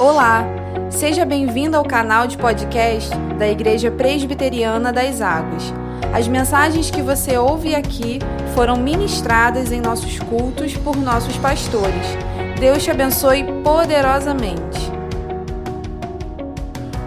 Olá, 0.00 0.46
seja 0.88 1.26
bem-vindo 1.26 1.76
ao 1.76 1.84
canal 1.84 2.26
de 2.26 2.38
podcast 2.38 3.10
da 3.38 3.46
Igreja 3.46 3.90
Presbiteriana 3.90 4.90
das 4.90 5.20
Águas. 5.20 5.74
As 6.10 6.26
mensagens 6.26 6.90
que 6.90 7.02
você 7.02 7.36
ouve 7.36 7.74
aqui 7.74 8.18
foram 8.54 8.78
ministradas 8.78 9.70
em 9.70 9.78
nossos 9.78 10.18
cultos 10.18 10.74
por 10.74 10.96
nossos 10.96 11.36
pastores. 11.36 12.16
Deus 12.58 12.82
te 12.82 12.90
abençoe 12.90 13.44
poderosamente. 13.62 14.90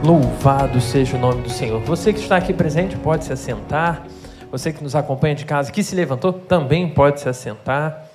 Louvado 0.04 0.80
seja 0.80 1.18
o 1.18 1.20
nome 1.20 1.42
do 1.42 1.50
Senhor. 1.50 1.82
Você 1.82 2.14
que 2.14 2.20
está 2.20 2.38
aqui 2.38 2.54
presente 2.54 2.96
pode 2.96 3.26
se 3.26 3.34
assentar. 3.34 4.04
Você 4.52 4.72
que 4.72 4.84
nos 4.84 4.96
acompanha 4.96 5.34
de 5.34 5.46
casa, 5.46 5.72
que 5.72 5.84
se 5.84 5.96
levantou, 5.96 6.32
também 6.32 6.88
pode 6.88 7.22
se 7.22 7.28
assentar. 7.28 8.13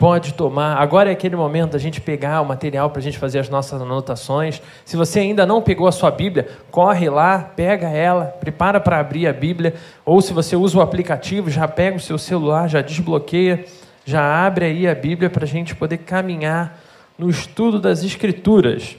Pode 0.00 0.32
tomar. 0.32 0.78
Agora 0.78 1.10
é 1.10 1.12
aquele 1.12 1.36
momento 1.36 1.72
da 1.72 1.78
gente 1.78 2.00
pegar 2.00 2.40
o 2.40 2.46
material 2.46 2.88
para 2.88 3.00
a 3.00 3.02
gente 3.02 3.18
fazer 3.18 3.38
as 3.38 3.50
nossas 3.50 3.82
anotações. 3.82 4.62
Se 4.82 4.96
você 4.96 5.20
ainda 5.20 5.44
não 5.44 5.60
pegou 5.60 5.86
a 5.86 5.92
sua 5.92 6.10
Bíblia, 6.10 6.48
corre 6.70 7.10
lá, 7.10 7.40
pega 7.40 7.86
ela, 7.90 8.24
prepara 8.24 8.80
para 8.80 8.98
abrir 8.98 9.26
a 9.26 9.32
Bíblia. 9.34 9.74
Ou 10.02 10.22
se 10.22 10.32
você 10.32 10.56
usa 10.56 10.78
o 10.78 10.80
aplicativo, 10.80 11.50
já 11.50 11.68
pega 11.68 11.98
o 11.98 12.00
seu 12.00 12.16
celular, 12.16 12.66
já 12.66 12.80
desbloqueia, 12.80 13.66
já 14.02 14.46
abre 14.46 14.64
aí 14.64 14.88
a 14.88 14.94
Bíblia 14.94 15.28
para 15.28 15.44
a 15.44 15.46
gente 15.46 15.74
poder 15.74 15.98
caminhar 15.98 16.80
no 17.18 17.28
estudo 17.28 17.78
das 17.78 18.02
Escrituras. 18.02 18.96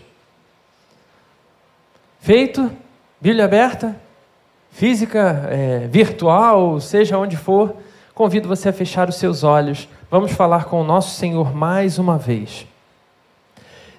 Feito? 2.19 2.71
Bíblia 3.19 3.45
aberta? 3.45 3.95
Física, 4.69 5.49
é, 5.49 5.87
virtual, 5.87 6.79
seja 6.79 7.17
onde 7.17 7.37
for, 7.37 7.75
convido 8.13 8.47
você 8.47 8.69
a 8.69 8.73
fechar 8.73 9.09
os 9.09 9.15
seus 9.15 9.43
olhos 9.43 9.89
Vamos 10.11 10.33
falar 10.33 10.65
com 10.65 10.81
o 10.81 10.83
nosso 10.83 11.15
Senhor 11.15 11.55
mais 11.55 11.97
uma 11.97 12.17
vez. 12.17 12.67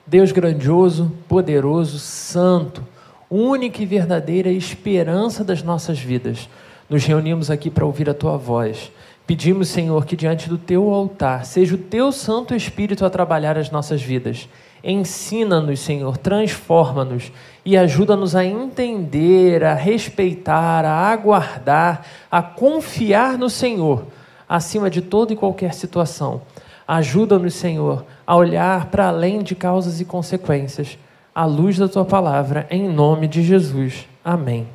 Deus 0.07 0.31
grandioso, 0.31 1.11
poderoso, 1.27 1.99
santo, 1.99 2.87
única 3.31 3.83
e 3.83 3.87
verdadeira 3.87 4.51
esperança 4.51 5.43
das 5.43 5.63
nossas 5.63 5.99
vidas. 5.99 6.51
Nos 6.87 7.03
reunimos 7.07 7.51
aqui 7.51 7.71
para 7.71 7.87
ouvir 7.87 8.11
a 8.11 8.15
tua 8.15 8.37
voz. 8.37 8.93
Pedimos, 9.27 9.69
Senhor, 9.69 10.05
que 10.05 10.15
diante 10.15 10.51
do 10.51 10.59
teu 10.59 10.91
altar 10.91 11.47
seja 11.47 11.77
o 11.77 11.79
teu 11.79 12.13
Santo 12.13 12.55
Espírito 12.55 13.07
a 13.07 13.11
trabalhar 13.11 13.57
as 13.57 13.71
nossas 13.71 14.03
vidas. 14.03 14.47
Ensina-nos, 14.85 15.81
Senhor, 15.81 16.19
transforma-nos 16.19 17.33
e 17.65 17.75
ajuda-nos 17.75 18.37
a 18.37 18.45
entender, 18.45 19.65
a 19.65 19.73
respeitar, 19.73 20.85
a 20.85 21.11
aguardar, 21.11 22.05
a 22.31 22.43
confiar 22.43 23.39
no 23.39 23.49
Senhor 23.49 24.05
acima 24.53 24.91
de 24.91 25.01
toda 25.01 25.33
e 25.33 25.37
qualquer 25.37 25.73
situação. 25.73 26.43
Ajuda-nos, 26.87 27.55
Senhor, 27.55 28.05
a 28.27 28.37
olhar 28.37 28.91
para 28.91 29.09
além 29.09 29.43
de 29.43 29.55
causas 29.55 29.99
e 29.99 30.05
consequências, 30.05 30.99
à 31.35 31.47
luz 31.47 31.79
da 31.79 31.89
tua 31.89 32.05
palavra, 32.05 32.67
em 32.71 32.87
nome 32.87 33.27
de 33.27 33.43
Jesus. 33.43 34.07
Amém. 34.23 34.69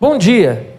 Bom 0.00 0.18
dia. 0.18 0.74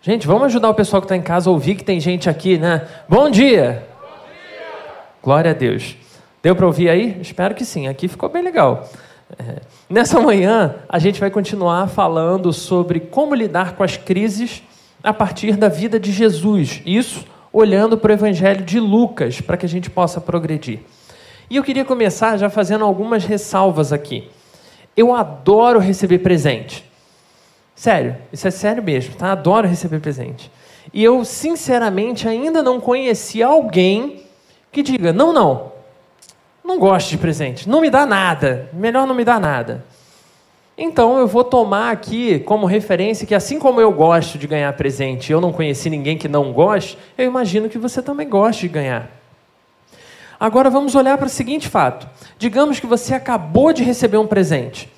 Gente, 0.00 0.26
vamos 0.26 0.44
ajudar 0.44 0.70
o 0.70 0.74
pessoal 0.74 1.02
que 1.02 1.04
está 1.04 1.14
em 1.14 1.20
casa 1.20 1.50
a 1.50 1.52
ouvir 1.52 1.74
que 1.74 1.84
tem 1.84 2.00
gente 2.00 2.30
aqui, 2.30 2.56
né? 2.56 2.88
Bom 3.06 3.28
dia. 3.28 3.86
Bom 4.00 4.06
dia. 4.24 4.94
Glória 5.22 5.50
a 5.50 5.54
Deus. 5.54 5.94
Deu 6.42 6.56
para 6.56 6.64
ouvir 6.64 6.88
aí? 6.88 7.20
Espero 7.20 7.54
que 7.54 7.66
sim. 7.66 7.86
Aqui 7.86 8.08
ficou 8.08 8.30
bem 8.30 8.42
legal. 8.42 8.88
É. 9.38 9.56
Nessa 9.90 10.18
manhã, 10.18 10.76
a 10.88 10.98
gente 10.98 11.20
vai 11.20 11.30
continuar 11.30 11.86
falando 11.86 12.50
sobre 12.50 12.98
como 12.98 13.34
lidar 13.34 13.76
com 13.76 13.82
as 13.82 13.98
crises 13.98 14.62
a 15.02 15.12
partir 15.12 15.56
da 15.56 15.68
vida 15.68 15.98
de 15.98 16.12
Jesus. 16.12 16.82
Isso 16.86 17.24
olhando 17.52 17.98
para 17.98 18.10
o 18.10 18.14
Evangelho 18.14 18.64
de 18.64 18.80
Lucas, 18.80 19.40
para 19.40 19.56
que 19.56 19.66
a 19.66 19.68
gente 19.68 19.90
possa 19.90 20.20
progredir. 20.20 20.80
E 21.50 21.56
eu 21.56 21.62
queria 21.62 21.84
começar 21.84 22.36
já 22.38 22.48
fazendo 22.48 22.84
algumas 22.84 23.24
ressalvas 23.24 23.92
aqui. 23.92 24.28
Eu 24.96 25.14
adoro 25.14 25.78
receber 25.78 26.18
presente. 26.18 26.84
Sério, 27.74 28.16
isso 28.32 28.46
é 28.46 28.50
sério 28.50 28.82
mesmo, 28.82 29.14
tá? 29.14 29.32
Adoro 29.32 29.66
receber 29.66 30.00
presente. 30.00 30.50
E 30.92 31.02
eu, 31.02 31.24
sinceramente, 31.24 32.28
ainda 32.28 32.62
não 32.62 32.80
conheci 32.80 33.42
alguém 33.42 34.22
que 34.70 34.82
diga: 34.82 35.12
não, 35.12 35.32
não, 35.32 35.72
não 36.64 36.78
gosto 36.78 37.10
de 37.10 37.18
presente, 37.18 37.68
não 37.68 37.80
me 37.80 37.90
dá 37.90 38.06
nada, 38.06 38.68
melhor 38.72 39.06
não 39.06 39.14
me 39.14 39.24
dar 39.24 39.40
nada. 39.40 39.84
Então 40.84 41.16
eu 41.16 41.28
vou 41.28 41.44
tomar 41.44 41.92
aqui 41.92 42.40
como 42.40 42.66
referência 42.66 43.24
que 43.24 43.36
assim 43.36 43.56
como 43.56 43.80
eu 43.80 43.92
gosto 43.92 44.36
de 44.36 44.48
ganhar 44.48 44.72
presente, 44.72 45.30
eu 45.30 45.40
não 45.40 45.52
conheci 45.52 45.88
ninguém 45.88 46.18
que 46.18 46.26
não 46.26 46.52
goste, 46.52 46.98
eu 47.16 47.24
imagino 47.24 47.68
que 47.68 47.78
você 47.78 48.02
também 48.02 48.28
goste 48.28 48.62
de 48.62 48.74
ganhar. 48.74 49.08
Agora 50.40 50.68
vamos 50.68 50.96
olhar 50.96 51.16
para 51.16 51.28
o 51.28 51.30
seguinte 51.30 51.68
fato. 51.68 52.08
Digamos 52.36 52.80
que 52.80 52.86
você 52.88 53.14
acabou 53.14 53.72
de 53.72 53.84
receber 53.84 54.16
um 54.16 54.26
presente. 54.26 54.92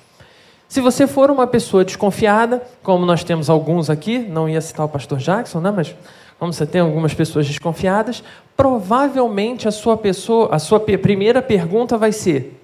Se 0.67 0.81
você 0.81 1.05
for 1.05 1.29
uma 1.29 1.45
pessoa 1.45 1.85
desconfiada, 1.85 2.63
como 2.81 3.05
nós 3.05 3.23
temos 3.23 3.47
alguns 3.47 3.87
aqui, 3.87 4.17
não 4.17 4.49
ia 4.49 4.61
citar 4.61 4.87
o 4.87 4.89
pastor 4.89 5.19
Jackson, 5.19 5.59
né, 5.59 5.69
mas 5.69 5.95
como 6.39 6.51
você 6.51 6.65
tem 6.65 6.81
algumas 6.81 7.13
pessoas 7.13 7.45
desconfiadas, 7.45 8.23
provavelmente 8.57 9.67
a 9.67 9.71
sua 9.71 9.95
pessoa, 9.95 10.49
a 10.51 10.57
sua 10.57 10.79
primeira 10.79 11.43
pergunta 11.43 11.95
vai 11.95 12.11
ser: 12.11 12.59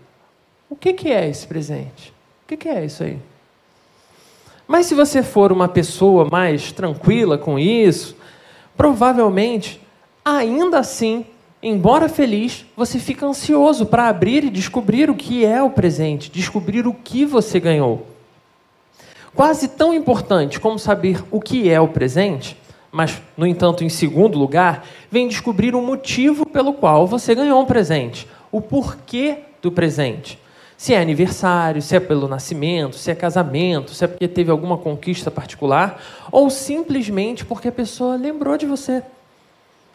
o 0.68 0.76
que, 0.76 0.92
que 0.92 1.12
é 1.12 1.30
esse 1.30 1.46
presente? 1.46 2.12
Que, 2.52 2.58
que 2.58 2.70
é 2.70 2.84
isso 2.86 3.04
aí? 3.04 3.18
Mas 4.68 4.86
se 4.86 4.96
você 4.96 5.24
for 5.24 5.52
uma 5.52 5.68
pessoa 5.68 6.28
mais 6.30 6.72
tranquila 6.72 7.38
com 7.38 7.58
isso, 7.58 8.16
provavelmente, 8.76 9.80
ainda 10.24 10.80
assim, 10.80 11.26
embora 11.64 12.10
feliz, 12.10 12.66
você 12.76 13.00
fica 13.00 13.26
ansioso 13.26 13.86
para 13.86 14.08
abrir 14.08 14.44
e 14.44 14.50
descobrir 14.50 15.10
o 15.10 15.16
que 15.16 15.46
é 15.46 15.62
o 15.62 15.70
presente, 15.70 16.30
descobrir 16.30 16.88
o 16.88 16.94
que 16.94 17.26
você 17.26 17.60
ganhou. 17.60 18.06
Quase 19.34 19.70
tão 19.70 19.94
importante 19.94 20.60
como 20.60 20.78
saber 20.78 21.24
o 21.32 21.40
que 21.40 21.70
é 21.70 21.80
o 21.80 21.88
presente, 21.88 22.58
mas, 22.92 23.22
no 23.38 23.48
entanto, 23.48 23.86
em 23.86 23.90
segundo 23.90 24.38
lugar, 24.38 24.86
vem 25.10 25.30
descobrir 25.30 25.74
o 25.74 25.82
motivo 25.82 26.46
pelo 26.46 26.74
qual 26.74 27.08
você 27.08 27.34
ganhou 27.34 27.62
um 27.62 27.66
presente, 27.66 28.28
o 28.52 28.60
porquê 28.60 29.38
do 29.62 29.72
presente. 29.72 30.38
Se 30.82 30.96
é 30.96 31.00
aniversário, 31.00 31.80
se 31.80 31.96
é 31.96 32.00
pelo 32.00 32.28
nascimento, 32.28 32.96
se 32.96 33.12
é 33.12 33.14
casamento, 33.14 33.94
se 33.94 34.04
é 34.04 34.08
porque 34.08 34.28
teve 34.28 34.50
alguma 34.50 34.80
conquista 34.80 35.30
particular, 35.30 36.02
ou 36.32 36.50
simplesmente 36.50 37.46
porque 37.46 37.68
a 37.68 37.72
pessoa 37.72 38.16
lembrou 38.16 38.58
de 38.58 38.66
você. 38.66 39.04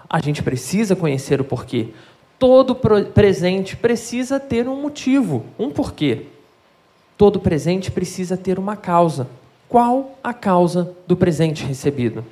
A 0.08 0.20
gente 0.20 0.44
precisa 0.44 0.94
conhecer 0.94 1.40
o 1.40 1.44
porquê. 1.44 1.88
Todo 2.38 2.76
presente 3.12 3.76
precisa 3.76 4.38
ter 4.38 4.68
um 4.68 4.80
motivo, 4.80 5.44
um 5.58 5.72
porquê. 5.72 6.26
Todo 7.18 7.40
presente 7.40 7.90
precisa 7.90 8.36
ter 8.36 8.56
uma 8.56 8.76
causa. 8.76 9.26
Qual 9.68 10.16
a 10.22 10.32
causa 10.32 10.94
do 11.04 11.16
presente 11.16 11.64
recebido? 11.64 12.24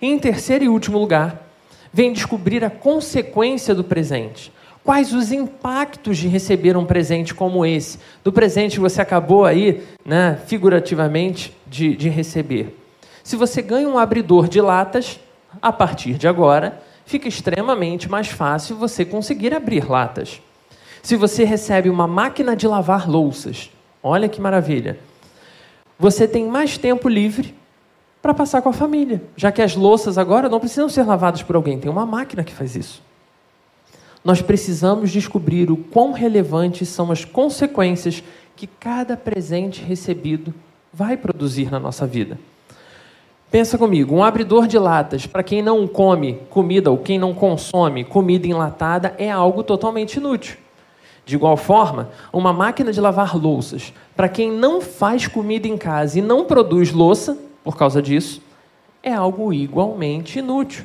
Em 0.00 0.16
terceiro 0.16 0.62
e 0.62 0.68
último 0.68 0.96
lugar, 0.96 1.44
vem 1.92 2.12
descobrir 2.12 2.64
a 2.64 2.70
consequência 2.70 3.74
do 3.74 3.82
presente. 3.82 4.52
Quais 4.86 5.12
os 5.12 5.32
impactos 5.32 6.16
de 6.16 6.28
receber 6.28 6.76
um 6.76 6.86
presente 6.86 7.34
como 7.34 7.66
esse? 7.66 7.98
Do 8.22 8.32
presente 8.32 8.74
que 8.74 8.80
você 8.80 9.02
acabou 9.02 9.44
aí, 9.44 9.82
né, 10.04 10.38
figurativamente, 10.46 11.52
de, 11.66 11.96
de 11.96 12.08
receber. 12.08 12.78
Se 13.24 13.34
você 13.34 13.60
ganha 13.60 13.88
um 13.88 13.98
abridor 13.98 14.46
de 14.46 14.60
latas, 14.60 15.18
a 15.60 15.72
partir 15.72 16.14
de 16.14 16.28
agora, 16.28 16.80
fica 17.04 17.26
extremamente 17.26 18.08
mais 18.08 18.28
fácil 18.28 18.76
você 18.76 19.04
conseguir 19.04 19.52
abrir 19.52 19.90
latas. 19.90 20.40
Se 21.02 21.16
você 21.16 21.42
recebe 21.42 21.90
uma 21.90 22.06
máquina 22.06 22.54
de 22.54 22.68
lavar 22.68 23.10
louças, 23.10 23.72
olha 24.00 24.28
que 24.28 24.40
maravilha. 24.40 25.00
Você 25.98 26.28
tem 26.28 26.46
mais 26.46 26.78
tempo 26.78 27.08
livre 27.08 27.56
para 28.22 28.32
passar 28.32 28.62
com 28.62 28.68
a 28.68 28.72
família, 28.72 29.20
já 29.36 29.50
que 29.50 29.62
as 29.62 29.74
louças 29.74 30.16
agora 30.16 30.48
não 30.48 30.60
precisam 30.60 30.88
ser 30.88 31.02
lavadas 31.02 31.42
por 31.42 31.56
alguém, 31.56 31.76
tem 31.76 31.90
uma 31.90 32.06
máquina 32.06 32.44
que 32.44 32.54
faz 32.54 32.76
isso 32.76 33.05
nós 34.26 34.42
precisamos 34.42 35.12
descobrir 35.12 35.70
o 35.70 35.76
quão 35.76 36.10
relevantes 36.10 36.88
são 36.88 37.12
as 37.12 37.24
consequências 37.24 38.24
que 38.56 38.66
cada 38.66 39.16
presente 39.16 39.80
recebido 39.80 40.52
vai 40.92 41.16
produzir 41.16 41.70
na 41.70 41.78
nossa 41.78 42.04
vida. 42.08 42.36
Pensa 43.52 43.78
comigo, 43.78 44.16
um 44.16 44.24
abridor 44.24 44.66
de 44.66 44.80
latas, 44.80 45.28
para 45.28 45.44
quem 45.44 45.62
não 45.62 45.86
come 45.86 46.40
comida 46.50 46.90
ou 46.90 46.98
quem 46.98 47.20
não 47.20 47.32
consome 47.32 48.02
comida 48.02 48.48
enlatada, 48.48 49.14
é 49.16 49.30
algo 49.30 49.62
totalmente 49.62 50.16
inútil. 50.16 50.56
De 51.24 51.36
igual 51.36 51.56
forma, 51.56 52.10
uma 52.32 52.52
máquina 52.52 52.92
de 52.92 53.00
lavar 53.00 53.36
louças, 53.36 53.92
para 54.16 54.28
quem 54.28 54.50
não 54.50 54.80
faz 54.80 55.28
comida 55.28 55.68
em 55.68 55.78
casa 55.78 56.18
e 56.18 56.22
não 56.22 56.44
produz 56.44 56.90
louça, 56.90 57.38
por 57.62 57.76
causa 57.76 58.02
disso, 58.02 58.42
é 59.04 59.12
algo 59.12 59.52
igualmente 59.52 60.40
inútil. 60.40 60.84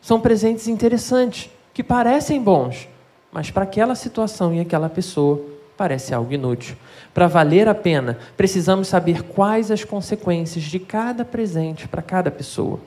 São 0.00 0.20
presentes 0.20 0.66
interessantes, 0.66 1.48
que 1.74 1.82
parecem 1.82 2.40
bons, 2.40 2.88
mas 3.32 3.50
para 3.50 3.64
aquela 3.64 3.96
situação 3.96 4.54
e 4.54 4.60
aquela 4.60 4.88
pessoa 4.88 5.40
parece 5.76 6.14
algo 6.14 6.32
inútil. 6.32 6.76
Para 7.12 7.26
valer 7.26 7.68
a 7.68 7.74
pena, 7.74 8.16
precisamos 8.36 8.86
saber 8.86 9.24
quais 9.24 9.72
as 9.72 9.82
consequências 9.82 10.64
de 10.64 10.78
cada 10.78 11.24
presente 11.24 11.88
para 11.88 12.00
cada 12.00 12.30
pessoa. 12.30 12.78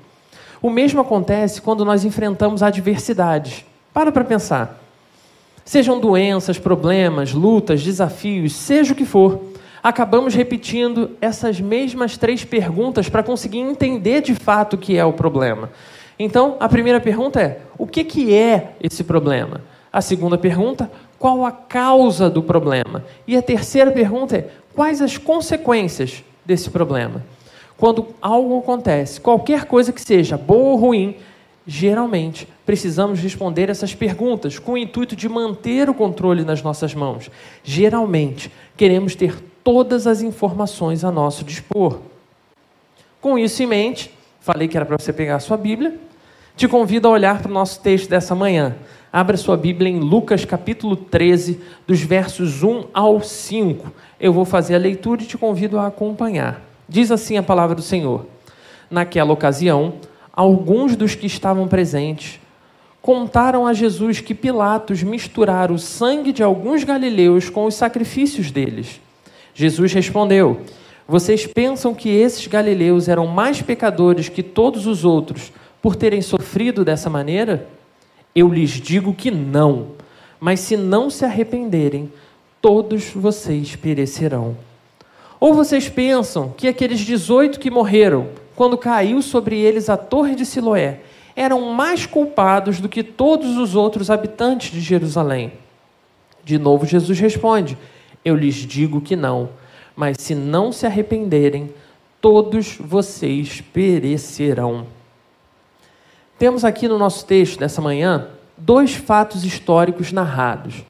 O 0.61 0.69
mesmo 0.69 1.01
acontece 1.01 1.61
quando 1.61 1.83
nós 1.83 2.05
enfrentamos 2.05 2.63
adversidades. 2.63 3.65
Para 3.93 4.11
para 4.11 4.23
pensar. 4.23 4.81
Sejam 5.65 5.99
doenças, 5.99 6.57
problemas, 6.57 7.33
lutas, 7.33 7.83
desafios, 7.83 8.55
seja 8.55 8.93
o 8.93 8.95
que 8.95 9.05
for, 9.05 9.41
acabamos 9.83 10.33
repetindo 10.33 11.11
essas 11.19 11.59
mesmas 11.59 12.15
três 12.15 12.45
perguntas 12.45 13.09
para 13.09 13.21
conseguir 13.21 13.59
entender 13.59 14.21
de 14.21 14.33
fato 14.33 14.75
o 14.75 14.77
que 14.77 14.97
é 14.97 15.03
o 15.03 15.11
problema. 15.11 15.69
Então, 16.19 16.57
a 16.59 16.67
primeira 16.67 16.99
pergunta 16.99 17.41
é: 17.41 17.61
o 17.77 17.85
que, 17.85 18.03
que 18.03 18.33
é 18.33 18.73
esse 18.81 19.03
problema? 19.03 19.61
A 19.91 20.01
segunda 20.01 20.37
pergunta: 20.37 20.89
qual 21.19 21.45
a 21.45 21.51
causa 21.51 22.29
do 22.29 22.41
problema? 22.41 23.03
E 23.27 23.35
a 23.35 23.41
terceira 23.41 23.91
pergunta 23.91 24.37
é: 24.37 24.49
quais 24.75 25.01
as 25.01 25.17
consequências 25.17 26.23
desse 26.45 26.69
problema? 26.69 27.23
Quando 27.77 28.07
algo 28.21 28.57
acontece, 28.57 29.21
qualquer 29.21 29.65
coisa 29.65 29.93
que 29.93 30.01
seja, 30.01 30.35
boa 30.35 30.71
ou 30.71 30.75
ruim, 30.77 31.15
geralmente 31.65 32.47
precisamos 32.65 33.19
responder 33.19 33.69
essas 33.69 33.93
perguntas 33.93 34.57
com 34.57 34.73
o 34.73 34.77
intuito 34.77 35.15
de 35.15 35.29
manter 35.29 35.89
o 35.89 35.93
controle 35.93 36.43
nas 36.43 36.63
nossas 36.63 36.95
mãos. 36.95 37.29
Geralmente, 37.63 38.51
queremos 38.75 39.13
ter 39.13 39.35
todas 39.63 40.07
as 40.07 40.21
informações 40.21 41.03
a 41.03 41.11
nosso 41.11 41.43
dispor. 41.43 41.99
Com 43.21 43.37
isso 43.37 43.61
em 43.61 43.67
mente, 43.67 44.11
falei 44.39 44.67
que 44.67 44.75
era 44.75 44.85
para 44.85 44.97
você 44.97 45.13
pegar 45.13 45.35
a 45.35 45.39
sua 45.39 45.57
Bíblia, 45.57 45.99
te 46.57 46.67
convido 46.67 47.07
a 47.07 47.11
olhar 47.11 47.39
para 47.39 47.51
o 47.51 47.53
nosso 47.53 47.79
texto 47.81 48.09
dessa 48.09 48.33
manhã. 48.33 48.75
Abra 49.13 49.37
sua 49.37 49.55
Bíblia 49.55 49.91
em 49.91 49.99
Lucas 49.99 50.43
capítulo 50.43 50.95
13, 50.95 51.61
dos 51.85 52.01
versos 52.01 52.63
1 52.63 52.85
ao 52.91 53.21
5. 53.21 53.93
Eu 54.19 54.33
vou 54.33 54.43
fazer 54.43 54.73
a 54.73 54.79
leitura 54.79 55.21
e 55.21 55.25
te 55.27 55.37
convido 55.37 55.77
a 55.77 55.85
acompanhar. 55.85 56.59
Diz 56.89 57.11
assim 57.11 57.37
a 57.37 57.43
palavra 57.43 57.75
do 57.75 57.83
Senhor: 57.83 58.25
Naquela 58.89 59.31
ocasião, 59.31 59.93
alguns 60.33 60.95
dos 60.95 61.13
que 61.13 61.27
estavam 61.27 61.67
presentes 61.67 62.39
contaram 63.03 63.67
a 63.67 63.71
Jesus 63.71 64.19
que 64.19 64.33
Pilatos 64.33 65.03
misturara 65.03 65.71
o 65.71 65.77
sangue 65.77 66.33
de 66.33 66.41
alguns 66.41 66.83
galileus 66.83 67.51
com 67.51 67.65
os 67.65 67.75
sacrifícios 67.75 68.49
deles. 68.49 68.99
Jesus 69.53 69.93
respondeu: 69.93 70.61
Vocês 71.07 71.45
pensam 71.45 71.93
que 71.93 72.09
esses 72.09 72.47
galileus 72.47 73.07
eram 73.07 73.27
mais 73.27 73.61
pecadores 73.61 74.27
que 74.27 74.41
todos 74.41 74.87
os 74.87 75.05
outros 75.05 75.51
por 75.81 75.95
terem 75.95 76.21
sofrido 76.21 76.83
dessa 76.83 77.09
maneira? 77.09 77.67
Eu 78.35 78.49
lhes 78.49 78.71
digo 78.71 79.13
que 79.13 79.31
não. 79.31 79.89
Mas 80.39 80.59
se 80.59 80.77
não 80.77 81.09
se 81.09 81.25
arrependerem, 81.25 82.11
todos 82.61 83.11
vocês 83.11 83.75
perecerão. 83.75 84.57
Ou 85.39 85.53
vocês 85.53 85.87
pensam 85.87 86.53
que 86.55 86.67
aqueles 86.67 86.99
18 86.99 87.59
que 87.59 87.69
morreram, 87.69 88.29
quando 88.55 88.77
caiu 88.77 89.21
sobre 89.21 89.59
eles 89.59 89.89
a 89.89 89.97
torre 89.97 90.35
de 90.35 90.45
Siloé, 90.45 91.01
eram 91.35 91.71
mais 91.73 92.07
culpados 92.07 92.79
do 92.79 92.89
que 92.89 93.03
todos 93.03 93.57
os 93.57 93.75
outros 93.75 94.09
habitantes 94.09 94.71
de 94.71 94.81
Jerusalém? 94.81 95.53
De 96.43 96.57
novo, 96.57 96.85
Jesus 96.85 97.19
responde: 97.19 97.77
Eu 98.25 98.35
lhes 98.35 98.55
digo 98.55 99.01
que 99.01 99.15
não, 99.15 99.49
mas 99.95 100.17
se 100.19 100.33
não 100.33 100.71
se 100.71 100.85
arrependerem, 100.85 101.69
todos 102.19 102.77
vocês 102.79 103.61
perecerão. 103.61 104.87
Temos 106.37 106.63
aqui 106.63 106.87
no 106.87 106.99
nosso 106.99 107.25
texto 107.25 107.59
dessa 107.59 107.81
manhã 107.81 108.27
dois 108.55 108.93
fatos 108.93 109.43
históricos 109.43 110.11
narrados. 110.11 110.83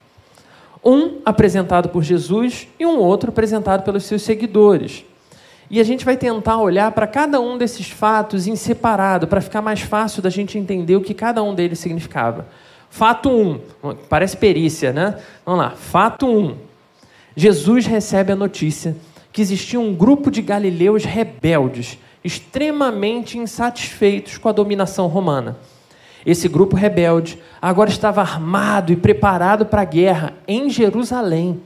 Um 0.83 1.19
apresentado 1.25 1.89
por 1.89 2.03
Jesus 2.03 2.67
e 2.79 2.85
um 2.85 2.97
outro 2.99 3.29
apresentado 3.29 3.83
pelos 3.83 4.03
seus 4.03 4.21
seguidores. 4.21 5.05
E 5.69 5.79
a 5.79 5.83
gente 5.83 6.05
vai 6.05 6.15
tentar 6.15 6.57
olhar 6.57 6.91
para 6.91 7.07
cada 7.07 7.39
um 7.39 7.57
desses 7.57 7.89
fatos 7.89 8.47
em 8.47 8.55
separado, 8.55 9.27
para 9.27 9.41
ficar 9.41 9.61
mais 9.61 9.81
fácil 9.81 10.21
da 10.21 10.29
gente 10.29 10.57
entender 10.57 10.95
o 10.95 11.01
que 11.01 11.13
cada 11.13 11.44
um 11.44 11.53
deles 11.53 11.79
significava. 11.79 12.47
Fato 12.89 13.29
1, 13.29 13.59
um, 13.83 13.95
parece 14.09 14.38
perícia, 14.38 14.94
né? 14.94 15.17
Vamos 15.45 15.61
lá. 15.61 15.71
Fato 15.71 16.25
1. 16.25 16.39
Um, 16.39 16.55
Jesus 17.35 17.85
recebe 17.85 18.31
a 18.31 18.35
notícia 18.35 18.95
que 19.31 19.41
existia 19.41 19.79
um 19.79 19.94
grupo 19.94 20.31
de 20.31 20.41
galileus 20.41 21.03
rebeldes, 21.03 21.99
extremamente 22.27 23.38
insatisfeitos 23.38 24.38
com 24.38 24.50
a 24.50 24.51
dominação 24.51 25.07
romana. 25.07 25.57
Esse 26.25 26.47
grupo 26.47 26.75
rebelde 26.75 27.41
agora 27.62 27.89
estava 27.89 28.21
armado 28.21 28.91
e 28.91 28.95
preparado 28.95 29.65
para 29.65 29.81
a 29.81 29.85
guerra 29.85 30.33
em 30.47 30.69
Jerusalém, 30.69 31.62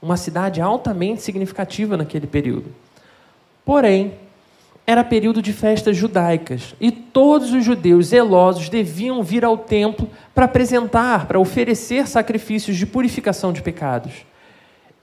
uma 0.00 0.16
cidade 0.16 0.60
altamente 0.60 1.22
significativa 1.22 1.96
naquele 1.96 2.26
período. 2.26 2.66
Porém, 3.64 4.14
era 4.86 5.04
período 5.04 5.42
de 5.42 5.52
festas 5.52 5.94
judaicas 5.94 6.74
e 6.80 6.90
todos 6.90 7.52
os 7.52 7.62
judeus 7.62 8.06
zelosos 8.06 8.70
deviam 8.70 9.22
vir 9.22 9.44
ao 9.44 9.58
templo 9.58 10.08
para 10.34 10.46
apresentar, 10.46 11.26
para 11.26 11.38
oferecer 11.38 12.08
sacrifícios 12.08 12.78
de 12.78 12.86
purificação 12.86 13.52
de 13.52 13.60
pecados. 13.60 14.24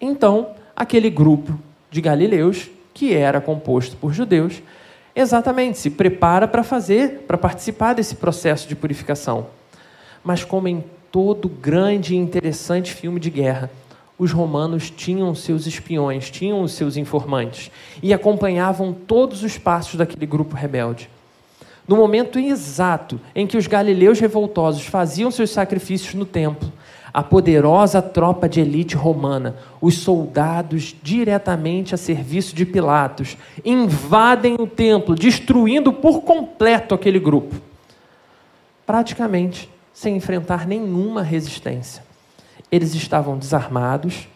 Então, 0.01 0.49
aquele 0.75 1.11
grupo 1.11 1.59
de 1.91 2.01
galileus, 2.01 2.67
que 2.91 3.13
era 3.13 3.39
composto 3.39 3.95
por 3.97 4.11
judeus, 4.11 4.63
Exatamente, 5.15 5.77
se 5.77 5.89
prepara 5.89 6.45
para 6.47 6.63
fazer, 6.63 7.23
para 7.25 7.37
participar 7.37 7.93
desse 7.93 8.15
processo 8.15 8.67
de 8.67 8.75
purificação. 8.75 9.47
Mas, 10.23 10.43
como 10.43 10.67
em 10.67 10.83
todo 11.09 11.47
grande 11.47 12.13
e 12.13 12.17
interessante 12.17 12.93
filme 12.93 13.19
de 13.19 13.29
guerra, 13.29 13.71
os 14.17 14.31
romanos 14.31 14.89
tinham 14.89 15.33
seus 15.33 15.65
espiões, 15.65 16.29
tinham 16.29 16.67
seus 16.67 16.97
informantes 16.97 17.71
e 18.03 18.13
acompanhavam 18.13 18.93
todos 18.93 19.43
os 19.43 19.57
passos 19.57 19.95
daquele 19.95 20.25
grupo 20.25 20.55
rebelde. 20.55 21.09
No 21.87 21.95
momento 21.95 22.39
exato 22.39 23.19
em 23.33 23.45
que 23.45 23.57
os 23.57 23.67
galileus 23.67 24.19
revoltosos 24.19 24.85
faziam 24.85 25.29
seus 25.29 25.51
sacrifícios 25.51 26.13
no 26.13 26.25
templo, 26.25 26.71
a 27.15 27.23
poderosa 27.23 28.01
tropa 28.01 28.49
de 28.49 28.59
elite 28.59 28.93
romana, 28.93 29.55
os 29.79 29.99
soldados 29.99 30.93
diretamente 31.01 31.95
a 31.95 31.97
serviço 31.97 32.53
de 32.53 32.65
Pilatos, 32.65 33.37
invadem 33.63 34.57
o 34.59 34.67
templo, 34.67 35.15
destruindo 35.15 35.93
por 35.93 36.23
completo 36.23 36.93
aquele 36.93 37.17
grupo. 37.17 37.55
Praticamente 38.85 39.69
sem 39.93 40.17
enfrentar 40.17 40.67
nenhuma 40.67 41.21
resistência. 41.23 42.03
Eles 42.69 42.93
estavam 42.93 43.37
desarmados, 43.37 44.27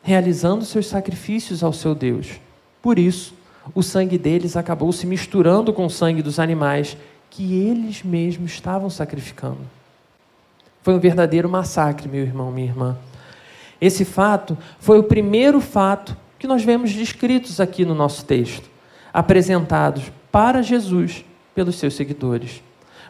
realizando 0.00 0.64
seus 0.64 0.86
sacrifícios 0.86 1.64
ao 1.64 1.72
seu 1.72 1.96
Deus. 1.96 2.40
Por 2.80 2.96
isso, 2.96 3.34
o 3.74 3.82
sangue 3.82 4.16
deles 4.16 4.56
acabou 4.56 4.92
se 4.92 5.04
misturando 5.04 5.72
com 5.72 5.84
o 5.84 5.90
sangue 5.90 6.22
dos 6.22 6.38
animais 6.38 6.96
que 7.28 7.60
eles 7.60 8.04
mesmos 8.04 8.52
estavam 8.52 8.88
sacrificando. 8.88 9.79
Foi 10.82 10.94
um 10.94 10.98
verdadeiro 10.98 11.48
massacre, 11.48 12.08
meu 12.08 12.22
irmão, 12.22 12.50
minha 12.50 12.66
irmã. 12.68 12.96
Esse 13.80 14.04
fato 14.04 14.56
foi 14.78 14.98
o 14.98 15.04
primeiro 15.04 15.60
fato 15.60 16.16
que 16.38 16.46
nós 16.46 16.62
vemos 16.64 16.92
descritos 16.92 17.60
aqui 17.60 17.84
no 17.84 17.94
nosso 17.94 18.24
texto, 18.24 18.68
apresentados 19.12 20.10
para 20.30 20.62
Jesus 20.62 21.24
pelos 21.54 21.76
seus 21.76 21.94
seguidores. 21.94 22.62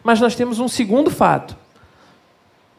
Mas 0.03 0.19
nós 0.19 0.35
temos 0.35 0.59
um 0.59 0.67
segundo 0.67 1.09
fato. 1.09 1.55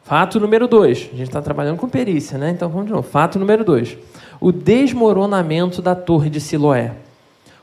Fato 0.04 0.40
número 0.40 0.66
dois. 0.66 1.08
A 1.12 1.16
gente 1.16 1.28
está 1.28 1.40
trabalhando 1.40 1.78
com 1.78 1.88
perícia, 1.88 2.37
né? 2.37 2.50
Então 2.50 2.68
vamos 2.68 2.87
de 2.87 2.92
novo. 2.92 3.08
Fato 3.08 3.38
número 3.38 3.64
dois. 3.64 3.96
O 4.40 4.50
desmoronamento 4.50 5.80
da 5.80 5.94
torre 5.94 6.28
de 6.28 6.40
Siloé. 6.40 6.92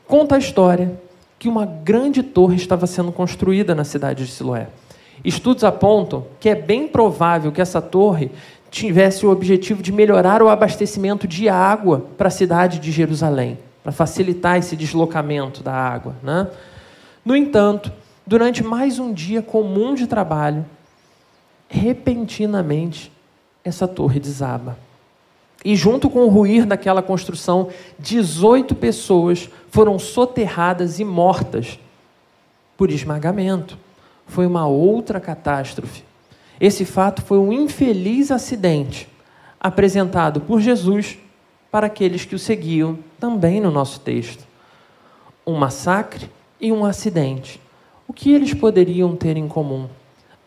Conta 0.06 0.36
a 0.36 0.38
história 0.38 0.98
que 1.38 1.48
uma 1.48 1.66
grande 1.66 2.22
torre 2.22 2.56
estava 2.56 2.86
sendo 2.86 3.12
construída 3.12 3.74
na 3.74 3.84
cidade 3.84 4.24
de 4.24 4.30
Siloé. 4.30 4.68
Estudos 5.24 5.64
apontam 5.64 6.26
que 6.38 6.48
é 6.48 6.54
bem 6.54 6.88
provável 6.88 7.52
que 7.52 7.60
essa 7.60 7.80
torre 7.80 8.30
tivesse 8.70 9.26
o 9.26 9.30
objetivo 9.30 9.82
de 9.82 9.92
melhorar 9.92 10.42
o 10.42 10.48
abastecimento 10.48 11.26
de 11.26 11.48
água 11.48 12.06
para 12.16 12.28
a 12.28 12.30
cidade 12.30 12.78
de 12.78 12.90
Jerusalém, 12.90 13.58
para 13.82 13.92
facilitar 13.92 14.56
esse 14.56 14.76
deslocamento 14.76 15.62
da 15.62 15.74
água. 15.74 16.14
Né? 16.22 16.48
No 17.24 17.36
entanto, 17.36 17.92
durante 18.26 18.62
mais 18.62 18.98
um 18.98 19.12
dia 19.12 19.42
comum 19.42 19.94
de 19.94 20.06
trabalho, 20.06 20.64
repentinamente 21.68 23.12
essa 23.64 23.86
torre 23.86 24.18
desaba. 24.18 24.78
E 25.62 25.76
junto 25.76 26.08
com 26.08 26.20
o 26.20 26.28
ruir 26.28 26.64
daquela 26.64 27.02
construção, 27.02 27.68
18 27.98 28.74
pessoas 28.74 29.50
foram 29.70 29.98
soterradas 29.98 30.98
e 30.98 31.04
mortas 31.04 31.78
por 32.78 32.90
esmagamento 32.90 33.76
foi 34.30 34.46
uma 34.46 34.66
outra 34.66 35.20
catástrofe. 35.20 36.04
Esse 36.60 36.84
fato 36.84 37.22
foi 37.22 37.38
um 37.38 37.52
infeliz 37.52 38.30
acidente 38.30 39.08
apresentado 39.58 40.40
por 40.40 40.60
Jesus 40.60 41.18
para 41.70 41.86
aqueles 41.86 42.24
que 42.24 42.34
o 42.34 42.38
seguiam 42.38 42.98
também 43.18 43.60
no 43.60 43.70
nosso 43.70 44.00
texto. 44.00 44.46
Um 45.46 45.54
massacre 45.54 46.30
e 46.60 46.70
um 46.72 46.84
acidente. 46.84 47.60
O 48.06 48.12
que 48.12 48.32
eles 48.32 48.54
poderiam 48.54 49.16
ter 49.16 49.36
em 49.36 49.48
comum? 49.48 49.88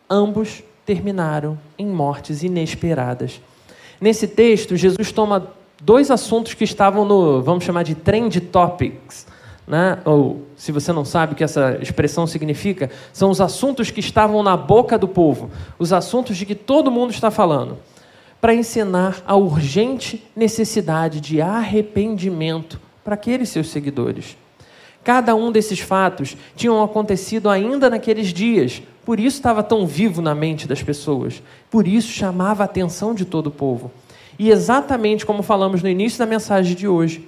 Ambos 0.08 0.62
terminaram 0.84 1.58
em 1.78 1.86
mortes 1.86 2.42
inesperadas. 2.42 3.40
Nesse 4.00 4.28
texto, 4.28 4.76
Jesus 4.76 5.12
toma 5.12 5.48
dois 5.82 6.10
assuntos 6.10 6.54
que 6.54 6.64
estavam 6.64 7.04
no, 7.04 7.42
vamos 7.42 7.64
chamar 7.64 7.82
de 7.82 7.94
trend 7.94 8.40
topics, 8.40 9.26
né? 9.66 9.98
ou 10.04 10.42
se 10.56 10.70
você 10.72 10.92
não 10.92 11.04
sabe 11.04 11.32
o 11.32 11.36
que 11.36 11.44
essa 11.44 11.78
expressão 11.80 12.26
significa, 12.26 12.90
são 13.12 13.30
os 13.30 13.40
assuntos 13.40 13.90
que 13.90 14.00
estavam 14.00 14.42
na 14.42 14.56
boca 14.56 14.98
do 14.98 15.08
povo, 15.08 15.50
os 15.78 15.92
assuntos 15.92 16.36
de 16.36 16.46
que 16.46 16.54
todo 16.54 16.90
mundo 16.90 17.10
está 17.10 17.30
falando. 17.30 17.78
para 18.40 18.54
ensinar 18.54 19.22
a 19.26 19.34
urgente 19.34 20.22
necessidade 20.36 21.18
de 21.18 21.40
arrependimento 21.40 22.78
para 23.02 23.14
aqueles 23.14 23.48
seus 23.48 23.70
seguidores. 23.70 24.36
Cada 25.02 25.34
um 25.34 25.50
desses 25.50 25.80
fatos 25.80 26.36
tinham 26.54 26.82
acontecido 26.82 27.48
ainda 27.48 27.88
naqueles 27.88 28.34
dias, 28.34 28.82
por 29.02 29.18
isso 29.18 29.36
estava 29.36 29.62
tão 29.62 29.86
vivo 29.86 30.20
na 30.20 30.34
mente 30.34 30.68
das 30.68 30.82
pessoas, 30.82 31.42
por 31.70 31.88
isso 31.88 32.08
chamava 32.08 32.62
a 32.62 32.66
atenção 32.66 33.14
de 33.14 33.24
todo 33.24 33.46
o 33.46 33.50
povo. 33.50 33.90
E 34.38 34.50
exatamente 34.50 35.24
como 35.24 35.42
falamos 35.42 35.82
no 35.82 35.88
início 35.88 36.18
da 36.18 36.26
mensagem 36.26 36.74
de 36.74 36.86
hoje, 36.88 37.26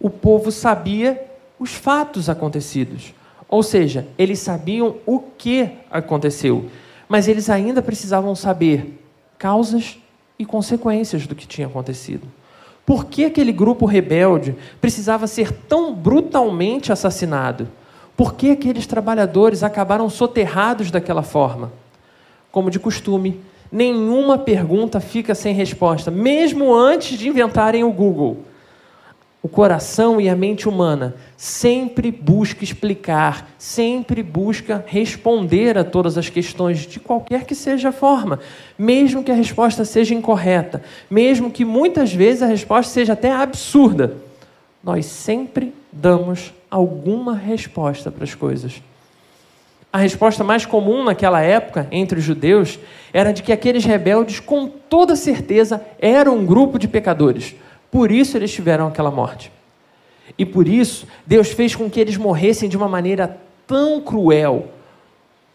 o 0.00 0.10
povo 0.10 0.52
sabia 0.52 1.20
os 1.58 1.72
fatos 1.72 2.28
acontecidos. 2.28 3.14
Ou 3.48 3.62
seja, 3.62 4.06
eles 4.18 4.38
sabiam 4.38 4.96
o 5.06 5.18
que 5.20 5.70
aconteceu, 5.90 6.68
mas 7.08 7.28
eles 7.28 7.48
ainda 7.48 7.82
precisavam 7.82 8.34
saber 8.34 9.00
causas 9.38 9.98
e 10.38 10.44
consequências 10.44 11.26
do 11.26 11.34
que 11.34 11.46
tinha 11.46 11.66
acontecido. 11.66 12.26
Por 12.84 13.06
que 13.06 13.24
aquele 13.24 13.52
grupo 13.52 13.86
rebelde 13.86 14.54
precisava 14.80 15.26
ser 15.26 15.52
tão 15.52 15.94
brutalmente 15.94 16.92
assassinado? 16.92 17.68
Por 18.16 18.34
que 18.34 18.50
aqueles 18.50 18.86
trabalhadores 18.86 19.62
acabaram 19.62 20.08
soterrados 20.10 20.90
daquela 20.90 21.22
forma? 21.22 21.72
Como 22.52 22.70
de 22.70 22.78
costume, 22.78 23.40
nenhuma 23.72 24.38
pergunta 24.38 25.00
fica 25.00 25.34
sem 25.34 25.54
resposta, 25.54 26.10
mesmo 26.10 26.74
antes 26.74 27.18
de 27.18 27.28
inventarem 27.28 27.82
o 27.84 27.90
Google 27.90 28.44
o 29.44 29.48
coração 29.48 30.18
e 30.18 30.26
a 30.26 30.34
mente 30.34 30.66
humana 30.66 31.16
sempre 31.36 32.10
busca 32.10 32.64
explicar, 32.64 33.46
sempre 33.58 34.22
busca 34.22 34.82
responder 34.86 35.76
a 35.76 35.84
todas 35.84 36.16
as 36.16 36.30
questões 36.30 36.86
de 36.86 36.98
qualquer 36.98 37.44
que 37.44 37.54
seja 37.54 37.90
a 37.90 37.92
forma, 37.92 38.40
mesmo 38.78 39.22
que 39.22 39.30
a 39.30 39.34
resposta 39.34 39.84
seja 39.84 40.14
incorreta, 40.14 40.82
mesmo 41.10 41.50
que 41.50 41.62
muitas 41.62 42.10
vezes 42.10 42.42
a 42.42 42.46
resposta 42.46 42.90
seja 42.90 43.12
até 43.12 43.30
absurda. 43.32 44.16
Nós 44.82 45.04
sempre 45.04 45.74
damos 45.92 46.50
alguma 46.70 47.34
resposta 47.34 48.10
para 48.10 48.24
as 48.24 48.34
coisas. 48.34 48.80
A 49.92 49.98
resposta 49.98 50.42
mais 50.42 50.64
comum 50.64 51.04
naquela 51.04 51.42
época 51.42 51.86
entre 51.92 52.18
os 52.18 52.24
judeus 52.24 52.78
era 53.12 53.30
de 53.30 53.42
que 53.42 53.52
aqueles 53.52 53.84
rebeldes, 53.84 54.40
com 54.40 54.66
toda 54.66 55.14
certeza, 55.14 55.84
eram 55.98 56.38
um 56.38 56.46
grupo 56.46 56.78
de 56.78 56.88
pecadores 56.88 57.54
por 57.94 58.10
isso 58.10 58.36
eles 58.36 58.52
tiveram 58.52 58.88
aquela 58.88 59.12
morte. 59.12 59.52
E 60.36 60.44
por 60.44 60.66
isso 60.66 61.06
Deus 61.24 61.52
fez 61.52 61.76
com 61.76 61.88
que 61.88 62.00
eles 62.00 62.16
morressem 62.16 62.68
de 62.68 62.76
uma 62.76 62.88
maneira 62.88 63.38
tão 63.68 64.00
cruel, 64.00 64.66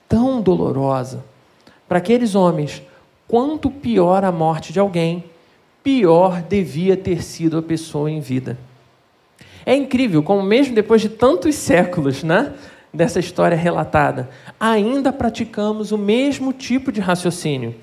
tão 0.07 0.39
dolorosa. 0.41 1.25
Para 1.85 1.97
aqueles 1.97 2.35
homens, 2.35 2.81
quanto 3.27 3.69
pior 3.69 4.23
a 4.23 4.31
morte 4.31 4.71
de 4.71 4.79
alguém, 4.79 5.25
pior 5.83 6.41
devia 6.41 6.95
ter 6.95 7.21
sido 7.23 7.57
a 7.57 7.61
pessoa 7.61 8.09
em 8.09 8.21
vida. 8.21 8.57
É 9.65 9.75
incrível 9.75 10.23
como, 10.23 10.41
mesmo 10.41 10.73
depois 10.73 11.01
de 11.01 11.09
tantos 11.09 11.55
séculos 11.55 12.23
né, 12.23 12.53
dessa 12.93 13.19
história 13.19 13.57
relatada, 13.57 14.29
ainda 14.57 15.11
praticamos 15.11 15.91
o 15.91 15.97
mesmo 15.97 16.53
tipo 16.53 16.89
de 16.89 17.01
raciocínio. 17.01 17.75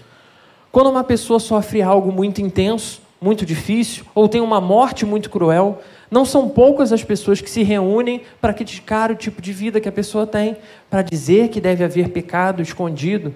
Quando 0.72 0.88
uma 0.88 1.04
pessoa 1.04 1.38
sofre 1.38 1.82
algo 1.82 2.10
muito 2.10 2.40
intenso, 2.40 3.04
muito 3.20 3.46
difícil 3.46 4.04
ou 4.14 4.28
tem 4.28 4.40
uma 4.40 4.60
morte 4.60 5.06
muito 5.06 5.30
cruel. 5.30 5.82
Não 6.10 6.24
são 6.24 6.48
poucas 6.48 6.92
as 6.92 7.02
pessoas 7.02 7.40
que 7.40 7.50
se 7.50 7.62
reúnem 7.62 8.22
para 8.40 8.52
criticar 8.54 9.10
o 9.10 9.16
tipo 9.16 9.42
de 9.42 9.52
vida 9.52 9.80
que 9.80 9.88
a 9.88 9.92
pessoa 9.92 10.26
tem, 10.26 10.56
para 10.88 11.02
dizer 11.02 11.48
que 11.48 11.60
deve 11.60 11.82
haver 11.82 12.10
pecado 12.10 12.62
escondido. 12.62 13.34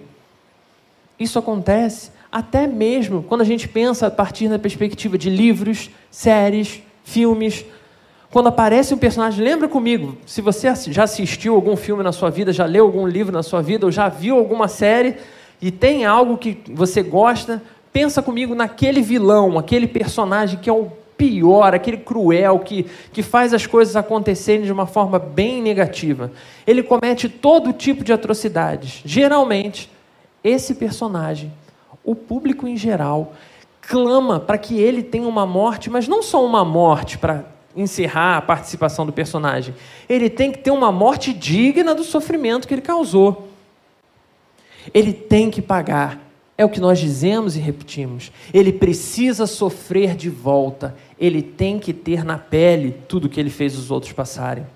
Isso 1.19 1.39
acontece 1.39 2.11
até 2.31 2.67
mesmo 2.67 3.23
quando 3.23 3.41
a 3.41 3.45
gente 3.45 3.69
pensa 3.69 4.07
a 4.07 4.11
partir 4.11 4.49
da 4.49 4.59
perspectiva 4.59 5.19
de 5.19 5.29
livros, 5.29 5.91
séries, 6.11 6.83
filmes. 7.03 7.65
Quando 8.31 8.49
aparece 8.49 8.95
um 8.95 8.99
personagem, 8.99 9.45
lembra 9.45 9.69
comigo, 9.69 10.17
se 10.25 10.41
você 10.41 10.73
já 10.89 11.03
assistiu 11.03 11.57
algum 11.57 11.77
filme 11.77 12.05
na 12.05 12.13
sua 12.13 12.31
vida, 12.31 12.53
já 12.53 12.65
leu 12.65 12.85
algum 12.85 13.07
livro 13.07 13.33
na 13.33 13.43
sua 13.43 13.61
vida, 13.61 13.85
ou 13.85 13.91
já 13.91 14.09
viu 14.09 14.37
alguma 14.37 14.69
série, 14.69 15.17
e 15.61 15.73
tem 15.73 16.05
algo 16.05 16.39
que 16.39 16.59
você 16.69 17.03
gosta, 17.03 17.61
Pensa 17.93 18.23
comigo 18.23 18.55
naquele 18.55 19.03
vilão, 19.03 19.59
aquele 19.59 19.89
personagem 19.89 20.59
que 20.59 20.71
é 20.71 20.73
o 20.73 20.91
pior, 21.17 21.75
aquele 21.75 21.99
cruel, 21.99 22.61
que, 22.61 22.87
que 23.13 23.23
faz 23.23 23.53
as 23.53 23.67
coisas 23.67 23.95
acontecerem 23.95 24.65
de 24.65 24.73
uma 24.73 24.87
forma 24.87 25.19
bem 25.19 25.61
negativa. 25.61 26.33
Ele 26.67 26.83
comete 26.83 27.29
todo 27.29 27.75
tipo 27.75 28.03
de 28.03 28.11
atrocidades. 28.11 29.03
Geralmente, 29.05 29.91
esse 30.43 30.75
personagem, 30.75 31.53
o 32.03 32.15
público 32.15 32.67
em 32.67 32.77
geral, 32.77 33.35
clama 33.83 34.41
para 34.41 34.57
que 34.57 34.79
ele 34.79 35.03
tenha 35.03 35.29
uma 35.29 35.45
morte, 35.45 35.91
mas 35.91 36.09
não 36.09 36.23
só 36.23 36.43
uma 36.43 36.65
morte 36.65 37.19
para 37.19 37.45
encerrar 37.77 38.39
a 38.39 38.43
participação 38.43 39.05
do 39.05 39.13
personagem. 39.13 39.75
Ele 40.09 40.31
tem 40.31 40.51
que 40.51 40.59
ter 40.59 40.71
uma 40.71 40.91
morte 40.91 41.33
digna 41.33 41.95
do 41.95 42.03
sofrimento 42.03 42.67
que 42.67 42.73
ele 42.73 42.81
causou. 42.81 43.49
Ele 44.95 45.13
tem 45.13 45.51
que 45.51 45.61
pagar 45.61 46.30
é 46.61 46.65
o 46.65 46.69
que 46.69 46.79
nós 46.79 46.99
dizemos 46.99 47.57
e 47.57 47.59
repetimos. 47.59 48.31
Ele 48.53 48.71
precisa 48.71 49.47
sofrer 49.47 50.15
de 50.15 50.29
volta. 50.29 50.95
Ele 51.19 51.41
tem 51.41 51.79
que 51.79 51.91
ter 51.91 52.23
na 52.23 52.37
pele 52.37 52.95
tudo 53.09 53.31
que 53.31 53.41
ele 53.41 53.49
fez 53.49 53.79
os 53.79 53.91
outros 53.91 54.13
passarem. 54.13 54.67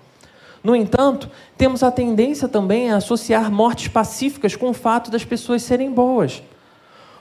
No 0.63 0.75
entanto, 0.75 1.29
temos 1.55 1.83
a 1.83 1.91
tendência 1.91 2.47
também 2.47 2.89
a 2.89 2.95
associar 2.95 3.51
mortes 3.51 3.87
pacíficas 3.87 4.55
com 4.55 4.69
o 4.69 4.73
fato 4.73 5.11
das 5.11 5.23
pessoas 5.23 5.61
serem 5.61 5.91
boas. 5.91 6.41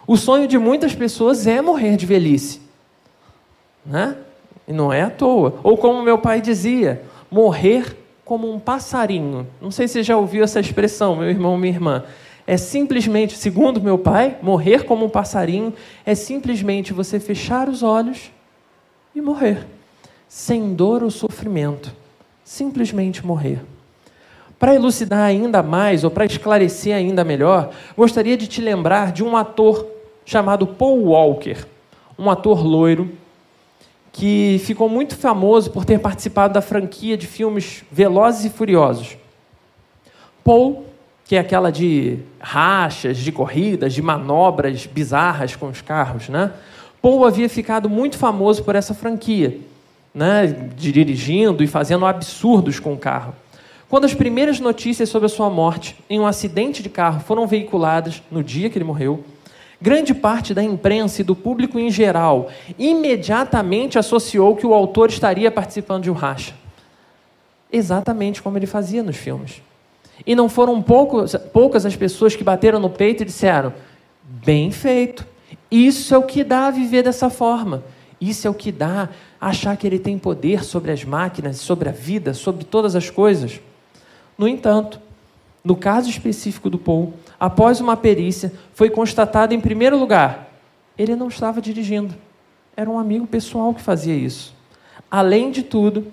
O 0.06 0.16
sonho 0.16 0.48
de 0.48 0.56
muitas 0.56 0.94
pessoas 0.94 1.46
é 1.46 1.60
morrer 1.60 1.98
de 1.98 2.06
velhice. 2.06 2.62
Né? 3.84 4.16
E 4.66 4.72
não 4.72 4.90
é 4.90 5.02
à 5.02 5.10
toa. 5.10 5.56
Ou 5.62 5.76
como 5.76 6.02
meu 6.02 6.16
pai 6.16 6.40
dizia, 6.40 7.02
morrer 7.30 7.98
como 8.24 8.50
um 8.50 8.58
passarinho. 8.58 9.46
Não 9.60 9.70
sei 9.70 9.86
se 9.86 9.92
você 9.92 10.02
já 10.02 10.16
ouviu 10.16 10.42
essa 10.42 10.58
expressão, 10.58 11.16
meu 11.16 11.28
irmão, 11.28 11.58
minha 11.58 11.74
irmã 11.74 12.02
é 12.46 12.56
simplesmente, 12.56 13.36
segundo 13.36 13.80
meu 13.80 13.98
pai, 13.98 14.36
morrer 14.42 14.84
como 14.84 15.06
um 15.06 15.08
passarinho 15.08 15.72
é 16.04 16.14
simplesmente 16.14 16.92
você 16.92 17.18
fechar 17.18 17.68
os 17.68 17.82
olhos 17.82 18.30
e 19.14 19.20
morrer, 19.20 19.66
sem 20.28 20.74
dor 20.74 21.02
ou 21.02 21.10
sofrimento, 21.10 21.94
simplesmente 22.44 23.24
morrer. 23.24 23.60
Para 24.58 24.74
elucidar 24.74 25.20
ainda 25.20 25.62
mais, 25.62 26.04
ou 26.04 26.10
para 26.10 26.24
esclarecer 26.24 26.94
ainda 26.94 27.24
melhor, 27.24 27.70
gostaria 27.96 28.36
de 28.36 28.46
te 28.46 28.60
lembrar 28.60 29.12
de 29.12 29.24
um 29.24 29.36
ator 29.36 29.86
chamado 30.24 30.66
Paul 30.66 31.04
Walker, 31.04 31.66
um 32.18 32.30
ator 32.30 32.64
loiro 32.64 33.10
que 34.12 34.60
ficou 34.64 34.88
muito 34.88 35.16
famoso 35.16 35.72
por 35.72 35.84
ter 35.84 35.98
participado 35.98 36.54
da 36.54 36.60
franquia 36.60 37.16
de 37.16 37.26
filmes 37.26 37.84
Velozes 37.90 38.44
e 38.44 38.50
Furiosos. 38.50 39.16
Paul 40.44 40.84
que 41.24 41.36
é 41.36 41.38
aquela 41.38 41.72
de 41.72 42.18
rachas, 42.38 43.16
de 43.16 43.32
corridas, 43.32 43.94
de 43.94 44.02
manobras 44.02 44.86
bizarras 44.86 45.56
com 45.56 45.68
os 45.68 45.80
carros, 45.80 46.28
né? 46.28 46.52
Paul 47.00 47.24
havia 47.26 47.48
ficado 47.48 47.88
muito 47.88 48.16
famoso 48.16 48.64
por 48.64 48.74
essa 48.74 48.94
franquia, 48.94 49.58
né? 50.14 50.46
dirigindo 50.74 51.62
e 51.62 51.66
fazendo 51.66 52.06
absurdos 52.06 52.80
com 52.80 52.94
o 52.94 52.98
carro. 52.98 53.34
Quando 53.90 54.06
as 54.06 54.14
primeiras 54.14 54.58
notícias 54.58 55.08
sobre 55.08 55.26
a 55.26 55.28
sua 55.28 55.50
morte 55.50 55.96
em 56.08 56.18
um 56.18 56.26
acidente 56.26 56.82
de 56.82 56.88
carro 56.88 57.20
foram 57.20 57.46
veiculadas 57.46 58.22
no 58.30 58.42
dia 58.42 58.70
que 58.70 58.78
ele 58.78 58.86
morreu, 58.86 59.22
grande 59.80 60.14
parte 60.14 60.54
da 60.54 60.62
imprensa 60.62 61.20
e 61.20 61.24
do 61.24 61.36
público 61.36 61.78
em 61.78 61.90
geral 61.90 62.50
imediatamente 62.78 63.98
associou 63.98 64.56
que 64.56 64.66
o 64.66 64.72
autor 64.72 65.10
estaria 65.10 65.50
participando 65.50 66.04
de 66.04 66.10
um 66.10 66.14
racha. 66.14 66.54
Exatamente 67.70 68.42
como 68.42 68.56
ele 68.56 68.66
fazia 68.66 69.02
nos 69.02 69.16
filmes. 69.16 69.60
E 70.26 70.34
não 70.34 70.48
foram 70.48 70.80
poucos, 70.80 71.34
poucas 71.52 71.84
as 71.84 71.96
pessoas 71.96 72.36
que 72.36 72.44
bateram 72.44 72.78
no 72.78 72.90
peito 72.90 73.22
e 73.22 73.26
disseram: 73.26 73.72
bem 74.22 74.70
feito. 74.70 75.26
Isso 75.70 76.14
é 76.14 76.18
o 76.18 76.22
que 76.22 76.44
dá 76.44 76.66
a 76.66 76.70
viver 76.70 77.02
dessa 77.02 77.28
forma. 77.28 77.82
Isso 78.20 78.46
é 78.46 78.50
o 78.50 78.54
que 78.54 78.70
dá 78.70 79.08
achar 79.40 79.76
que 79.76 79.86
ele 79.86 79.98
tem 79.98 80.18
poder 80.18 80.64
sobre 80.64 80.90
as 80.90 81.04
máquinas, 81.04 81.58
sobre 81.58 81.88
a 81.88 81.92
vida, 81.92 82.32
sobre 82.32 82.64
todas 82.64 82.94
as 82.96 83.10
coisas. 83.10 83.60
No 84.38 84.48
entanto, 84.48 85.00
no 85.62 85.76
caso 85.76 86.08
específico 86.08 86.70
do 86.70 86.78
Paul, 86.78 87.14
após 87.38 87.80
uma 87.80 87.96
perícia, 87.96 88.52
foi 88.72 88.90
constatado 88.90 89.52
em 89.52 89.60
primeiro 89.60 89.98
lugar, 89.98 90.50
ele 90.96 91.16
não 91.16 91.28
estava 91.28 91.60
dirigindo. 91.60 92.14
Era 92.76 92.88
um 92.90 92.98
amigo 92.98 93.26
pessoal 93.26 93.74
que 93.74 93.82
fazia 93.82 94.14
isso. 94.14 94.54
Além 95.10 95.50
de 95.50 95.62
tudo, 95.62 96.06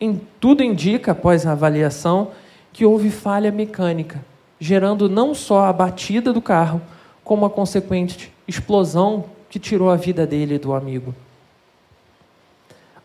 em 0.00 0.20
tudo 0.40 0.62
indica, 0.62 1.12
após 1.12 1.46
a 1.46 1.52
avaliação, 1.52 2.30
que 2.72 2.84
houve 2.84 3.10
falha 3.10 3.50
mecânica, 3.50 4.24
gerando 4.60 5.08
não 5.08 5.34
só 5.34 5.66
a 5.66 5.72
batida 5.72 6.32
do 6.32 6.40
carro, 6.40 6.80
como 7.24 7.44
a 7.44 7.50
consequente 7.50 8.32
explosão 8.46 9.24
que 9.50 9.58
tirou 9.58 9.90
a 9.90 9.96
vida 9.96 10.26
dele 10.26 10.54
e 10.54 10.58
do 10.58 10.72
amigo. 10.72 11.14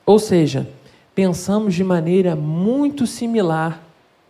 Ou 0.05 0.19
seja, 0.19 0.69
pensamos 1.15 1.73
de 1.73 1.83
maneira 1.83 2.35
muito 2.35 3.07
similar 3.07 3.81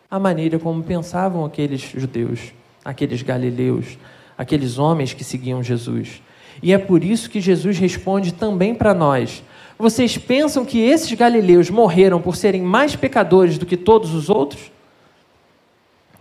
à 0.10 0.20
maneira 0.20 0.60
como 0.60 0.84
pensavam 0.84 1.44
aqueles 1.44 1.82
judeus, 1.82 2.54
aqueles 2.86 3.22
galileus, 3.22 3.98
aqueles 4.38 4.78
homens 4.78 5.14
que 5.14 5.24
seguiam 5.24 5.64
Jesus. 5.64 6.22
E 6.62 6.72
é 6.72 6.78
por 6.78 7.04
isso 7.04 7.30
que 7.30 7.42
Jesus 7.42 7.78
responde 7.80 8.34
também 8.34 8.76
para 8.76 8.94
nós: 8.94 9.44
Vocês 9.78 10.18
pensam 10.18 10.64
que 10.64 10.80
esses 10.80 11.12
galileus 11.14 11.70
morreram 11.70 12.22
por 12.22 12.36
serem 12.36 12.62
mais 12.62 12.96
pecadores 12.96 13.58
do 13.58 13.66
que 13.66 13.78
todos 13.78 14.14
os 14.14 14.30
outros? 14.30 14.72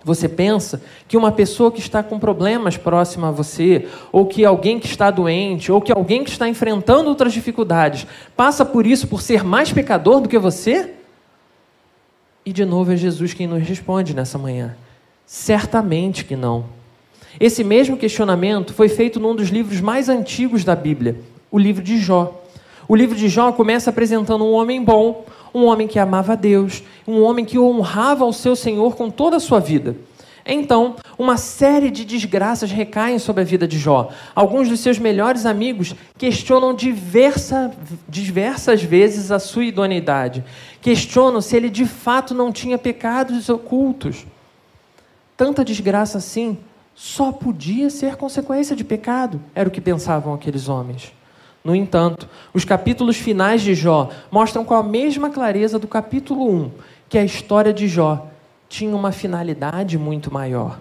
Você 0.05 0.29
pensa 0.29 0.83
que 1.07 1.17
uma 1.17 1.31
pessoa 1.31 1.71
que 1.71 1.81
está 1.81 2.03
com 2.03 2.19
problemas 2.19 2.77
próxima 2.77 3.29
a 3.29 3.31
você, 3.31 3.87
ou 4.11 4.27
que 4.27 4.45
alguém 4.45 4.81
que 4.81 4.87
está 4.87 5.11
doente, 5.11 5.71
ou 5.71 5.81
que 5.81 5.93
alguém 5.93 6.25
que 6.25 6.31
está 6.31 6.49
enfrentando 6.49 7.09
outras 7.09 7.33
dificuldades, 7.33 8.07
passa 8.37 8.65
por 8.65 8.87
isso 8.87 9.07
por 9.07 9.23
ser 9.23 9.45
mais 9.45 9.73
pecador 9.73 10.21
do 10.21 10.29
que 10.29 10.39
você? 10.39 10.95
E 12.45 12.53
de 12.53 12.65
novo 12.65 12.93
é 12.93 12.97
Jesus 12.97 13.33
quem 13.33 13.47
nos 13.47 13.63
responde 13.63 14.15
nessa 14.15 14.37
manhã. 14.37 14.77
Certamente 15.25 16.25
que 16.25 16.35
não. 16.35 16.65
Esse 17.39 17.63
mesmo 17.63 17.97
questionamento 17.97 18.75
foi 18.75 18.89
feito 18.89 19.21
num 19.21 19.35
dos 19.35 19.49
livros 19.49 19.81
mais 19.81 20.09
antigos 20.09 20.65
da 20.65 20.75
Bíblia, 20.75 21.17
o 21.51 21.59
livro 21.59 21.83
de 21.83 21.99
Jó. 21.99 22.42
O 22.89 22.97
livro 22.97 23.17
de 23.17 23.29
Jó 23.29 23.53
começa 23.53 23.91
apresentando 23.91 24.45
um 24.45 24.53
homem 24.53 24.83
bom, 24.83 25.25
um 25.55 25.65
homem 25.65 25.87
que 25.87 25.99
amava 25.99 26.33
a 26.33 26.37
Deus, 26.37 26.83
um 27.07 27.23
homem 27.23 27.45
que 27.45 27.59
honrava 27.59 28.25
o 28.25 28.33
seu 28.33 28.57
Senhor 28.57 28.97
com 28.97 29.11
toda 29.11 29.37
a 29.37 29.41
sua 29.41 29.61
vida. 29.61 29.97
Então, 30.45 30.97
uma 31.17 31.37
série 31.37 31.91
de 31.91 32.05
desgraças 32.05 32.73
recaem 32.73 33.19
sobre 33.19 33.43
a 33.43 33.45
vida 33.45 33.67
de 33.69 33.79
Jó. 33.79 34.11
Alguns 34.35 34.69
dos 34.69 34.81
seus 34.81 34.99
melhores 34.99 35.47
amigos 35.47 35.95
questionam 36.19 36.75
diversa, 36.75 37.71
diversas 38.09 38.83
vezes 38.83 39.31
a 39.31 39.39
sua 39.39 39.67
idoneidade. 39.67 40.45
Questionam 40.81 41.41
se 41.41 41.57
ele 41.57 41.71
de 41.71 41.87
fato 41.87 42.35
não 42.35 42.51
tinha 42.51 42.77
pecados 42.77 43.49
ocultos. 43.49 44.27
Tanta 45.37 45.65
desgraça 45.65 46.19
assim 46.19 46.59
só 46.95 47.31
podia 47.31 47.89
ser 47.89 48.17
consequência 48.17 48.77
de 48.77 48.85
pecado, 48.85 49.41
era 49.55 49.69
o 49.69 49.73
que 49.73 49.81
pensavam 49.81 50.35
aqueles 50.35 50.69
homens. 50.69 51.13
No 51.65 51.75
entanto, 51.75 52.29
os 52.53 52.65
capítulos 52.65 53.17
finais 53.17 53.63
de 53.63 53.75
Jó 53.75 54.11
mostram 54.31 54.65
com 54.65 54.75
a 54.75 54.83
mesma 54.83 55.31
clareza 55.31 55.79
do 55.79 55.87
capítulo 55.87 56.51
1 56.51 56.71
que 57.09 57.19
a 57.19 57.25
história 57.25 57.73
de 57.73 57.87
Jó 57.87 58.27
tinha 58.69 58.97
uma 58.97 59.13
finalidade 59.13 59.99
muito 59.99 60.33
maior. 60.33 60.81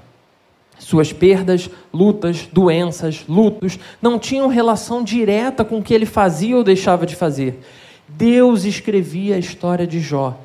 Suas 0.80 1.14
perdas, 1.14 1.70
lutas, 1.94 2.48
doenças, 2.52 3.24
lutos 3.28 3.78
não 4.02 4.18
tinham 4.18 4.48
relação 4.48 5.04
direta 5.04 5.64
com 5.64 5.78
o 5.78 5.84
que 5.84 5.94
ele 5.94 6.06
fazia 6.08 6.58
ou 6.58 6.64
deixava 6.64 7.06
de 7.06 7.16
fazer. 7.16 7.60
Deus 8.08 8.66
escrevia 8.66 9.36
a 9.36 9.40
história 9.40 9.86
de 9.86 10.00
Jó 10.00 10.40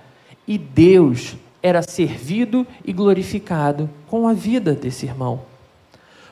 e 0.46 0.58
Deus 0.58 1.36
era 1.62 1.82
servido 1.82 2.66
e 2.84 2.92
glorificado 2.92 3.88
com 4.06 4.28
a 4.28 4.32
vida 4.32 4.72
desse 4.72 5.06
irmão. 5.06 5.40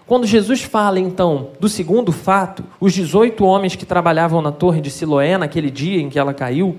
Quando 0.06 0.26
Jesus 0.26 0.62
fala, 0.62 1.00
então, 1.00 1.48
do 1.58 1.68
segundo 1.68 2.12
fato, 2.12 2.62
os 2.78 2.92
18 2.92 3.42
homens 3.42 3.74
que 3.74 3.86
trabalhavam 3.86 4.42
na 4.42 4.52
torre 4.52 4.80
de 4.80 4.90
Siloé 4.90 5.38
naquele 5.38 5.70
dia 5.70 6.00
em 6.00 6.10
que 6.10 6.18
ela 6.18 6.34
caiu, 6.34 6.76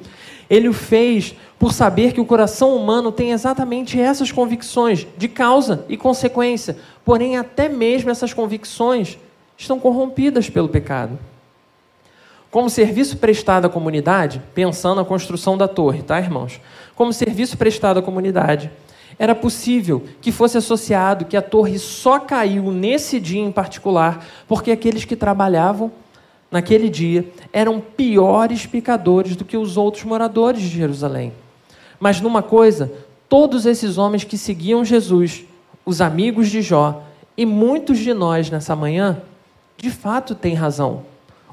ele 0.47 0.69
o 0.69 0.73
fez 0.73 1.35
por 1.57 1.73
saber 1.73 2.13
que 2.13 2.21
o 2.21 2.25
coração 2.25 2.75
humano 2.75 3.11
tem 3.11 3.31
exatamente 3.31 3.99
essas 3.99 4.31
convicções 4.31 5.07
de 5.17 5.27
causa 5.27 5.85
e 5.89 5.97
consequência, 5.97 6.77
porém, 7.03 7.35
até 7.35 7.67
mesmo 7.67 8.11
essas 8.11 8.31
convicções 8.31 9.17
estão 9.57 9.79
corrompidas 9.79 10.47
pelo 10.47 10.69
pecado. 10.69 11.17
Como 12.51 12.69
serviço 12.69 13.17
prestado 13.17 13.65
à 13.65 13.69
comunidade, 13.69 14.41
pensando 14.53 14.97
na 14.97 15.05
construção 15.05 15.57
da 15.57 15.67
torre, 15.67 16.03
tá, 16.03 16.19
irmãos? 16.19 16.61
Como 16.95 17.11
serviço 17.11 17.57
prestado 17.57 17.99
à 17.99 18.03
comunidade, 18.03 18.69
era 19.17 19.33
possível 19.33 20.03
que 20.21 20.31
fosse 20.31 20.57
associado 20.57 21.25
que 21.25 21.37
a 21.37 21.41
torre 21.41 21.79
só 21.79 22.19
caiu 22.19 22.71
nesse 22.71 23.19
dia 23.19 23.41
em 23.41 23.51
particular 23.51 24.25
porque 24.47 24.71
aqueles 24.71 25.05
que 25.05 25.15
trabalhavam 25.15 25.91
naquele 26.51 26.89
dia 26.89 27.25
eram 27.51 27.79
piores 27.79 28.65
pecadores 28.65 29.35
do 29.35 29.45
que 29.45 29.57
os 29.57 29.77
outros 29.77 30.03
moradores 30.03 30.61
de 30.61 30.69
Jerusalém. 30.69 31.33
Mas 31.99 32.19
numa 32.21 32.43
coisa, 32.43 32.91
todos 33.29 33.65
esses 33.65 33.97
homens 33.97 34.23
que 34.23 34.37
seguiam 34.37 34.83
Jesus, 34.83 35.45
os 35.85 36.01
amigos 36.01 36.49
de 36.49 36.61
Jó 36.61 37.03
e 37.37 37.45
muitos 37.45 37.99
de 37.99 38.13
nós 38.13 38.49
nessa 38.49 38.75
manhã, 38.75 39.21
de 39.77 39.89
fato 39.89 40.35
têm 40.35 40.53
razão. 40.53 41.03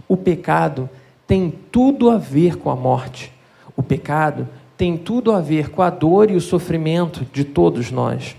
O 0.09 0.17
pecado 0.17 0.89
tem 1.27 1.53
tudo 1.71 2.11
a 2.11 2.19
ver 2.19 2.57
com 2.57 2.71
a 2.71 2.77
morte. 2.77 3.33
O 3.77 3.83
pecado 3.83 4.49
tem 4.77 4.97
tudo 4.97 5.33
a 5.33 5.41
ver 5.41 5.71
com 5.71 5.83
a 5.83 5.91
dor 5.91 6.31
e 6.31 6.37
o 6.37 6.41
sofrimento 6.41 7.27
de 7.33 7.45
todos 7.45 7.91
nós. 7.91 8.37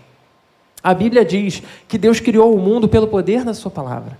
A 0.83 0.93
Bíblia 0.93 1.23
diz 1.23 1.63
que 1.87 1.97
Deus 1.97 2.19
criou 2.19 2.53
o 2.53 2.59
mundo 2.59 2.89
pelo 2.89 3.07
poder 3.07 3.43
da 3.45 3.53
Sua 3.53 3.71
palavra. 3.71 4.17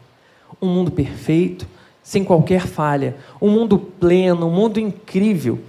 Um 0.62 0.68
mundo 0.68 0.92
perfeito, 0.92 1.68
sem 2.02 2.24
qualquer 2.24 2.68
falha, 2.68 3.18
um 3.42 3.50
mundo 3.50 3.78
pleno, 3.78 4.48
um 4.48 4.52
mundo 4.52 4.80
incrível. 4.80 5.60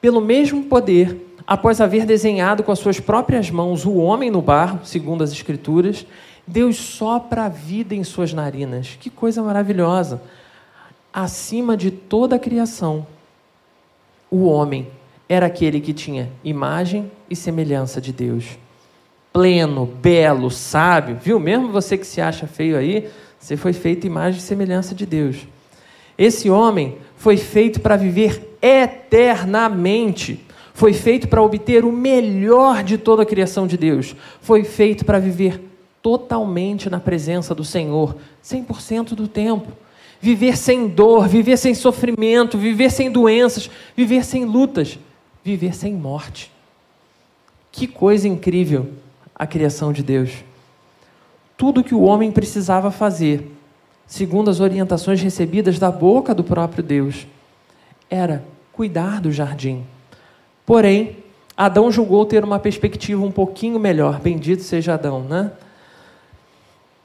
Pelo 0.00 0.20
mesmo 0.20 0.64
poder, 0.64 1.34
após 1.46 1.80
haver 1.80 2.04
desenhado 2.04 2.62
com 2.62 2.72
as 2.72 2.78
suas 2.78 3.00
próprias 3.00 3.50
mãos 3.50 3.86
o 3.86 3.94
homem 3.94 4.30
no 4.30 4.42
barro, 4.42 4.80
segundo 4.84 5.24
as 5.24 5.32
Escrituras, 5.32 6.06
Deus 6.46 6.76
sopra 6.76 7.44
a 7.44 7.48
vida 7.48 7.94
em 7.94 8.04
suas 8.04 8.32
narinas. 8.32 8.96
Que 9.00 9.08
coisa 9.08 9.42
maravilhosa! 9.42 10.20
Acima 11.12 11.76
de 11.76 11.90
toda 11.90 12.36
a 12.36 12.38
criação, 12.38 13.06
o 14.30 14.44
homem 14.44 14.86
era 15.28 15.46
aquele 15.46 15.80
que 15.80 15.92
tinha 15.92 16.30
imagem 16.44 17.10
e 17.28 17.34
semelhança 17.34 18.00
de 18.00 18.12
Deus. 18.12 18.44
Pleno, 19.32 19.84
belo, 19.84 20.50
sábio, 20.50 21.18
viu? 21.20 21.40
Mesmo 21.40 21.70
você 21.70 21.98
que 21.98 22.06
se 22.06 22.20
acha 22.20 22.46
feio 22.46 22.76
aí, 22.76 23.08
você 23.38 23.56
foi 23.56 23.72
feito 23.72 24.06
imagem 24.06 24.38
e 24.38 24.42
semelhança 24.42 24.94
de 24.94 25.04
Deus. 25.04 25.46
Esse 26.16 26.48
homem 26.48 26.96
foi 27.16 27.36
feito 27.36 27.80
para 27.80 27.96
viver 27.96 28.56
eternamente. 28.62 30.40
Foi 30.72 30.92
feito 30.92 31.28
para 31.28 31.42
obter 31.42 31.84
o 31.84 31.92
melhor 31.92 32.82
de 32.82 32.96
toda 32.96 33.22
a 33.22 33.26
criação 33.26 33.66
de 33.66 33.76
Deus. 33.76 34.14
Foi 34.40 34.62
feito 34.62 35.04
para 35.04 35.18
viver 35.18 35.60
totalmente 36.00 36.88
na 36.88 37.00
presença 37.00 37.54
do 37.54 37.64
Senhor, 37.64 38.16
100% 38.44 39.08
do 39.14 39.26
tempo. 39.26 39.72
Viver 40.20 40.56
sem 40.56 40.86
dor, 40.88 41.28
viver 41.28 41.56
sem 41.58 41.74
sofrimento, 41.74 42.56
viver 42.56 42.90
sem 42.90 43.10
doenças, 43.10 43.68
viver 43.94 44.24
sem 44.24 44.44
lutas 44.44 44.98
viver 45.46 45.76
sem 45.76 45.94
morte. 45.94 46.50
Que 47.70 47.86
coisa 47.86 48.26
incrível 48.26 48.88
a 49.32 49.46
criação 49.46 49.92
de 49.92 50.02
Deus. 50.02 50.42
Tudo 51.56 51.84
que 51.84 51.94
o 51.94 52.02
homem 52.02 52.32
precisava 52.32 52.90
fazer, 52.90 53.52
segundo 54.08 54.50
as 54.50 54.58
orientações 54.58 55.22
recebidas 55.22 55.78
da 55.78 55.88
boca 55.88 56.34
do 56.34 56.42
próprio 56.42 56.82
Deus, 56.82 57.28
era 58.10 58.44
cuidar 58.72 59.20
do 59.20 59.30
jardim. 59.30 59.84
Porém, 60.64 61.18
Adão 61.56 61.92
julgou 61.92 62.26
ter 62.26 62.42
uma 62.42 62.58
perspectiva 62.58 63.24
um 63.24 63.30
pouquinho 63.30 63.78
melhor. 63.78 64.18
Bendito 64.18 64.64
seja 64.64 64.94
Adão, 64.94 65.22
né? 65.22 65.52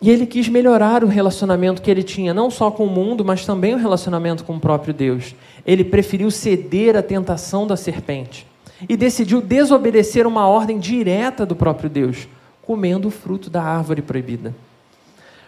E 0.02 0.10
ele 0.10 0.26
quis 0.26 0.50
melhorar 0.50 1.04
o 1.04 1.08
relacionamento 1.08 1.80
que 1.80 1.92
ele 1.92 2.02
tinha, 2.02 2.34
não 2.34 2.50
só 2.50 2.72
com 2.72 2.86
o 2.86 2.90
mundo, 2.90 3.24
mas 3.24 3.46
também 3.46 3.76
o 3.76 3.78
relacionamento 3.78 4.44
com 4.44 4.56
o 4.56 4.60
próprio 4.60 4.96
Deus. 4.96 5.36
Ele 5.64 5.84
preferiu 5.84 6.32
ceder 6.32 6.98
à 6.98 7.04
tentação 7.04 7.68
da 7.68 7.78
serpente 7.78 8.48
e 8.90 8.98
decidiu 8.98 9.40
desobedecer 9.40 10.26
uma 10.26 10.48
ordem 10.48 10.80
direta 10.80 11.46
do 11.46 11.56
próprio 11.56 11.88
Deus, 11.88 12.28
comendo 12.64 13.10
o 13.10 13.12
fruto 13.12 13.48
da 13.48 13.62
árvore 13.62 14.02
proibida. 14.02 14.56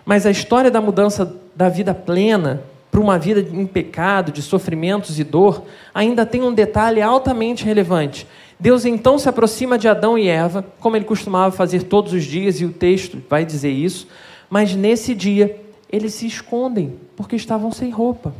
Mas 0.05 0.23
a 0.23 0.29
história 0.29 0.69
da 0.69 0.79
mudança 0.79 1.35
da 1.55 1.67
vida 1.67 1.95
plena 1.95 2.61
para 2.91 3.01
uma 3.01 3.17
vida 3.17 3.39
em 3.39 3.65
pecado, 3.65 4.31
de 4.31 4.43
sofrimentos 4.43 5.19
e 5.19 5.23
dor, 5.23 5.63
ainda 5.95 6.27
tem 6.27 6.43
um 6.43 6.53
detalhe 6.53 7.01
altamente 7.01 7.65
relevante. 7.65 8.27
Deus 8.59 8.85
então 8.85 9.17
se 9.17 9.27
aproxima 9.27 9.79
de 9.79 9.87
Adão 9.87 10.15
e 10.15 10.27
Eva, 10.27 10.63
como 10.79 10.95
ele 10.95 11.05
costumava 11.05 11.55
fazer 11.55 11.83
todos 11.83 12.13
os 12.13 12.23
dias, 12.23 12.61
e 12.61 12.65
o 12.65 12.71
texto 12.71 13.19
vai 13.27 13.43
dizer 13.43 13.71
isso 13.71 14.07
mas 14.53 14.75
nesse 14.75 15.15
dia, 15.15 15.59
eles 15.91 16.13
se 16.13 16.27
escondem 16.27 16.93
porque 17.17 17.35
estavam 17.35 17.71
sem 17.71 17.89
roupa. 17.89 18.31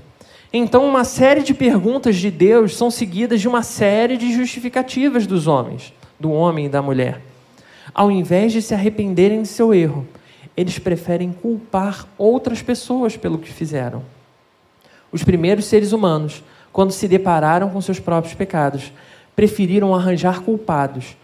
Então, 0.53 0.85
uma 0.85 1.03
série 1.03 1.41
de 1.41 1.55
perguntas 1.55 2.17
de 2.17 2.29
Deus 2.29 2.77
são 2.77 2.91
seguidas 2.91 3.41
de 3.41 3.47
uma 3.47 3.63
série 3.63 4.15
de 4.15 4.31
justificativas 4.31 5.25
dos 5.25 5.47
homens, 5.47 5.91
do 6.19 6.31
homem 6.31 6.67
e 6.67 6.69
da 6.69 6.83
mulher. 6.83 7.19
Ao 7.95 8.11
invés 8.11 8.53
de 8.53 8.61
se 8.61 8.75
arrependerem 8.75 9.41
de 9.41 9.47
seu 9.47 9.73
erro, 9.73 10.07
eles 10.55 10.77
preferem 10.77 11.33
culpar 11.33 12.07
outras 12.15 12.61
pessoas 12.61 13.17
pelo 13.17 13.39
que 13.39 13.51
fizeram. 13.51 14.03
Os 15.11 15.23
primeiros 15.23 15.65
seres 15.65 15.93
humanos, 15.93 16.43
quando 16.71 16.91
se 16.91 17.07
depararam 17.07 17.71
com 17.71 17.81
seus 17.81 17.99
próprios 17.99 18.35
pecados, 18.35 18.93
preferiram 19.35 19.95
arranjar 19.95 20.41
culpados 20.41 21.17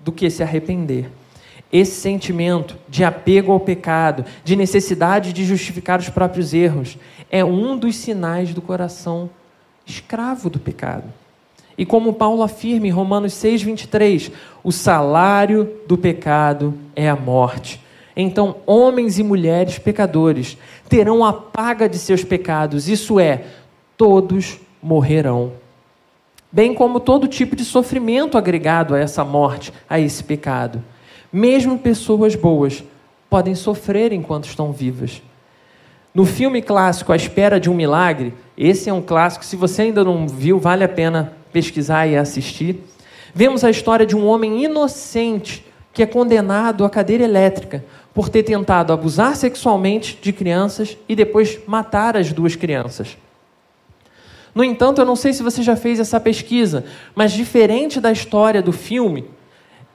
do 0.00 0.10
que 0.10 0.30
se 0.30 0.42
arrepender. 0.42 1.10
Esse 1.72 2.00
sentimento 2.00 2.76
de 2.86 3.02
apego 3.02 3.50
ao 3.50 3.58
pecado, 3.58 4.26
de 4.44 4.54
necessidade 4.54 5.32
de 5.32 5.44
justificar 5.44 5.98
os 5.98 6.10
próprios 6.10 6.52
erros, 6.52 6.98
é 7.30 7.42
um 7.42 7.78
dos 7.78 7.96
sinais 7.96 8.52
do 8.52 8.60
coração 8.60 9.30
escravo 9.86 10.50
do 10.50 10.58
pecado. 10.58 11.04
E 11.76 11.86
como 11.86 12.12
Paulo 12.12 12.42
afirma 12.42 12.86
em 12.86 12.90
Romanos 12.90 13.32
6, 13.32 13.62
23, 13.62 14.30
o 14.62 14.70
salário 14.70 15.72
do 15.86 15.96
pecado 15.96 16.74
é 16.94 17.08
a 17.08 17.16
morte. 17.16 17.80
Então, 18.14 18.56
homens 18.66 19.18
e 19.18 19.22
mulheres 19.22 19.78
pecadores 19.78 20.58
terão 20.88 21.24
a 21.24 21.32
paga 21.32 21.88
de 21.88 21.98
seus 21.98 22.22
pecados, 22.22 22.88
isso 22.88 23.18
é, 23.18 23.44
todos 23.96 24.60
morrerão. 24.82 25.52
Bem 26.50 26.74
como 26.74 27.00
todo 27.00 27.26
tipo 27.26 27.56
de 27.56 27.64
sofrimento 27.64 28.36
agregado 28.36 28.94
a 28.94 28.98
essa 28.98 29.24
morte, 29.24 29.72
a 29.88 29.98
esse 29.98 30.22
pecado. 30.22 30.84
Mesmo 31.32 31.78
pessoas 31.78 32.34
boas 32.34 32.84
podem 33.30 33.54
sofrer 33.54 34.12
enquanto 34.12 34.44
estão 34.44 34.70
vivas. 34.70 35.22
No 36.14 36.26
filme 36.26 36.60
clássico 36.60 37.10
A 37.10 37.16
Espera 37.16 37.58
de 37.58 37.70
um 37.70 37.74
Milagre, 37.74 38.34
esse 38.58 38.90
é 38.90 38.92
um 38.92 39.00
clássico, 39.00 39.44
se 39.44 39.56
você 39.56 39.82
ainda 39.82 40.04
não 40.04 40.28
viu, 40.28 40.58
vale 40.58 40.84
a 40.84 40.88
pena 40.88 41.32
pesquisar 41.50 42.06
e 42.06 42.16
assistir. 42.16 42.84
Vemos 43.34 43.64
a 43.64 43.70
história 43.70 44.04
de 44.04 44.14
um 44.14 44.26
homem 44.26 44.62
inocente 44.62 45.64
que 45.90 46.02
é 46.02 46.06
condenado 46.06 46.84
à 46.84 46.90
cadeira 46.90 47.24
elétrica 47.24 47.82
por 48.12 48.28
ter 48.28 48.42
tentado 48.42 48.92
abusar 48.92 49.34
sexualmente 49.34 50.18
de 50.20 50.32
crianças 50.32 50.98
e 51.08 51.16
depois 51.16 51.58
matar 51.66 52.14
as 52.14 52.30
duas 52.30 52.54
crianças. 52.54 53.16
No 54.54 54.62
entanto, 54.62 55.00
eu 55.00 55.06
não 55.06 55.16
sei 55.16 55.32
se 55.32 55.42
você 55.42 55.62
já 55.62 55.76
fez 55.76 55.98
essa 55.98 56.20
pesquisa, 56.20 56.84
mas 57.14 57.32
diferente 57.32 58.00
da 58.00 58.12
história 58.12 58.60
do 58.60 58.72
filme, 58.72 59.24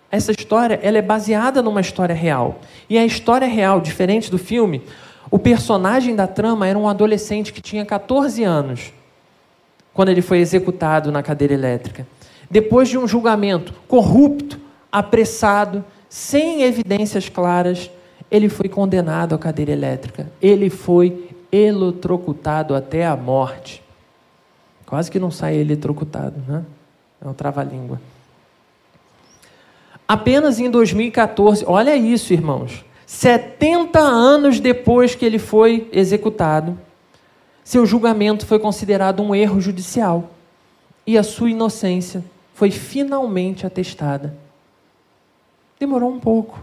essa 0.09 0.31
história 0.31 0.79
ela 0.81 0.97
é 0.97 1.01
baseada 1.01 1.61
numa 1.61 1.81
história 1.81 2.15
real. 2.15 2.59
E 2.89 2.97
a 2.97 3.05
história 3.05 3.47
real, 3.47 3.81
diferente 3.81 4.31
do 4.31 4.37
filme, 4.37 4.81
o 5.29 5.37
personagem 5.37 6.15
da 6.15 6.27
trama 6.27 6.67
era 6.67 6.79
um 6.79 6.87
adolescente 6.87 7.51
que 7.51 7.61
tinha 7.61 7.85
14 7.85 8.43
anos 8.43 8.93
quando 9.93 10.09
ele 10.09 10.21
foi 10.21 10.39
executado 10.39 11.11
na 11.11 11.23
cadeira 11.23 11.53
elétrica. 11.53 12.07
Depois 12.49 12.87
de 12.87 12.97
um 12.97 13.07
julgamento 13.07 13.73
corrupto, 13.87 14.59
apressado, 14.91 15.83
sem 16.07 16.61
evidências 16.61 17.27
claras, 17.27 17.91
ele 18.31 18.47
foi 18.47 18.69
condenado 18.69 19.35
à 19.35 19.37
cadeira 19.37 19.71
elétrica. 19.71 20.31
Ele 20.41 20.69
foi 20.69 21.29
eletrocutado 21.51 22.75
até 22.75 23.05
a 23.05 23.15
morte. 23.15 23.83
Quase 24.85 25.11
que 25.11 25.19
não 25.19 25.31
sai 25.31 25.57
eletrocutado, 25.57 26.35
né? 26.47 26.63
É 27.21 27.27
um 27.27 27.33
trava-língua. 27.33 27.99
Apenas 30.07 30.59
em 30.59 30.69
2014, 30.69 31.65
olha 31.67 31.95
isso, 31.95 32.31
irmãos. 32.31 32.85
70 33.05 33.99
anos 33.99 34.59
depois 34.59 35.15
que 35.15 35.25
ele 35.25 35.39
foi 35.39 35.89
executado, 35.91 36.77
seu 37.63 37.85
julgamento 37.85 38.45
foi 38.45 38.59
considerado 38.59 39.21
um 39.21 39.35
erro 39.35 39.59
judicial 39.59 40.31
e 41.05 41.17
a 41.17 41.23
sua 41.23 41.49
inocência 41.49 42.23
foi 42.53 42.71
finalmente 42.71 43.65
atestada. 43.65 44.37
Demorou 45.79 46.11
um 46.11 46.19
pouco 46.19 46.61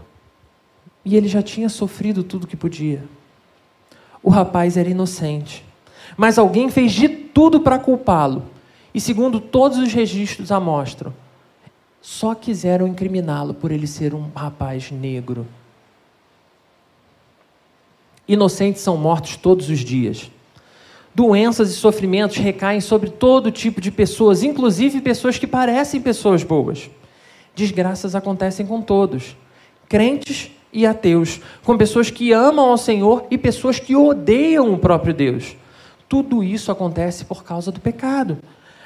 e 1.03 1.15
ele 1.15 1.27
já 1.27 1.41
tinha 1.41 1.69
sofrido 1.69 2.23
tudo 2.23 2.47
que 2.47 2.57
podia. 2.57 3.03
O 4.21 4.29
rapaz 4.29 4.77
era 4.77 4.89
inocente, 4.89 5.63
mas 6.17 6.39
alguém 6.39 6.69
fez 6.69 6.91
de 6.91 7.07
tudo 7.07 7.59
para 7.59 7.77
culpá-lo 7.77 8.43
e, 8.93 8.99
segundo 8.99 9.39
todos 9.39 9.77
os 9.77 9.93
registros 9.93 10.51
a 10.51 10.59
mostram, 10.59 11.13
só 12.05 12.35
quiseram 12.35 12.85
incriminá-lo 12.85 13.51
por 13.51 13.71
ele 13.71 13.87
ser 13.87 14.13
um 14.13 14.29
rapaz 14.35 14.91
negro. 14.91 15.47
Inocentes 18.27 18.83
são 18.83 18.95
mortos 18.95 19.37
todos 19.37 19.71
os 19.71 19.79
dias. 19.79 20.29
Doenças 21.15 21.71
e 21.71 21.73
sofrimentos 21.73 22.37
recaem 22.37 22.79
sobre 22.79 23.09
todo 23.09 23.49
tipo 23.49 23.81
de 23.81 23.89
pessoas, 23.89 24.43
inclusive 24.43 25.01
pessoas 25.01 25.39
que 25.39 25.47
parecem 25.47 25.99
pessoas 25.99 26.43
boas. 26.43 26.91
Desgraças 27.55 28.13
acontecem 28.13 28.67
com 28.67 28.83
todos, 28.83 29.35
crentes 29.89 30.51
e 30.71 30.85
ateus, 30.85 31.41
com 31.63 31.75
pessoas 31.75 32.11
que 32.11 32.31
amam 32.31 32.69
ao 32.69 32.77
Senhor 32.77 33.25
e 33.31 33.37
pessoas 33.37 33.79
que 33.79 33.95
odeiam 33.95 34.71
o 34.71 34.77
próprio 34.77 35.11
Deus. 35.11 35.55
Tudo 36.07 36.43
isso 36.43 36.71
acontece 36.71 37.25
por 37.25 37.43
causa 37.43 37.71
do 37.71 37.79
pecado 37.79 38.37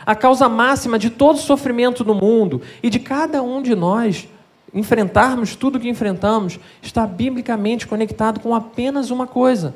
a 0.10 0.15
causa 0.15 0.50
máxima 0.50 0.98
de 0.98 1.12
todo 1.12 1.38
sofrimento 1.38 2.04
no 2.04 2.15
mundo 2.15 2.63
e 2.82 2.89
de 2.89 2.98
cada 2.98 3.43
um 3.43 3.62
de 3.62 3.76
nós 3.76 4.28
enfrentarmos 4.74 5.56
tudo 5.56 5.76
o 5.76 5.80
que 5.80 5.88
enfrentamos, 5.88 6.60
está 6.82 7.06
biblicamente 7.06 7.86
conectado 7.86 8.39
com 8.39 8.56
apenas 8.56 9.12
uma 9.12 9.28
coisa: 9.28 9.76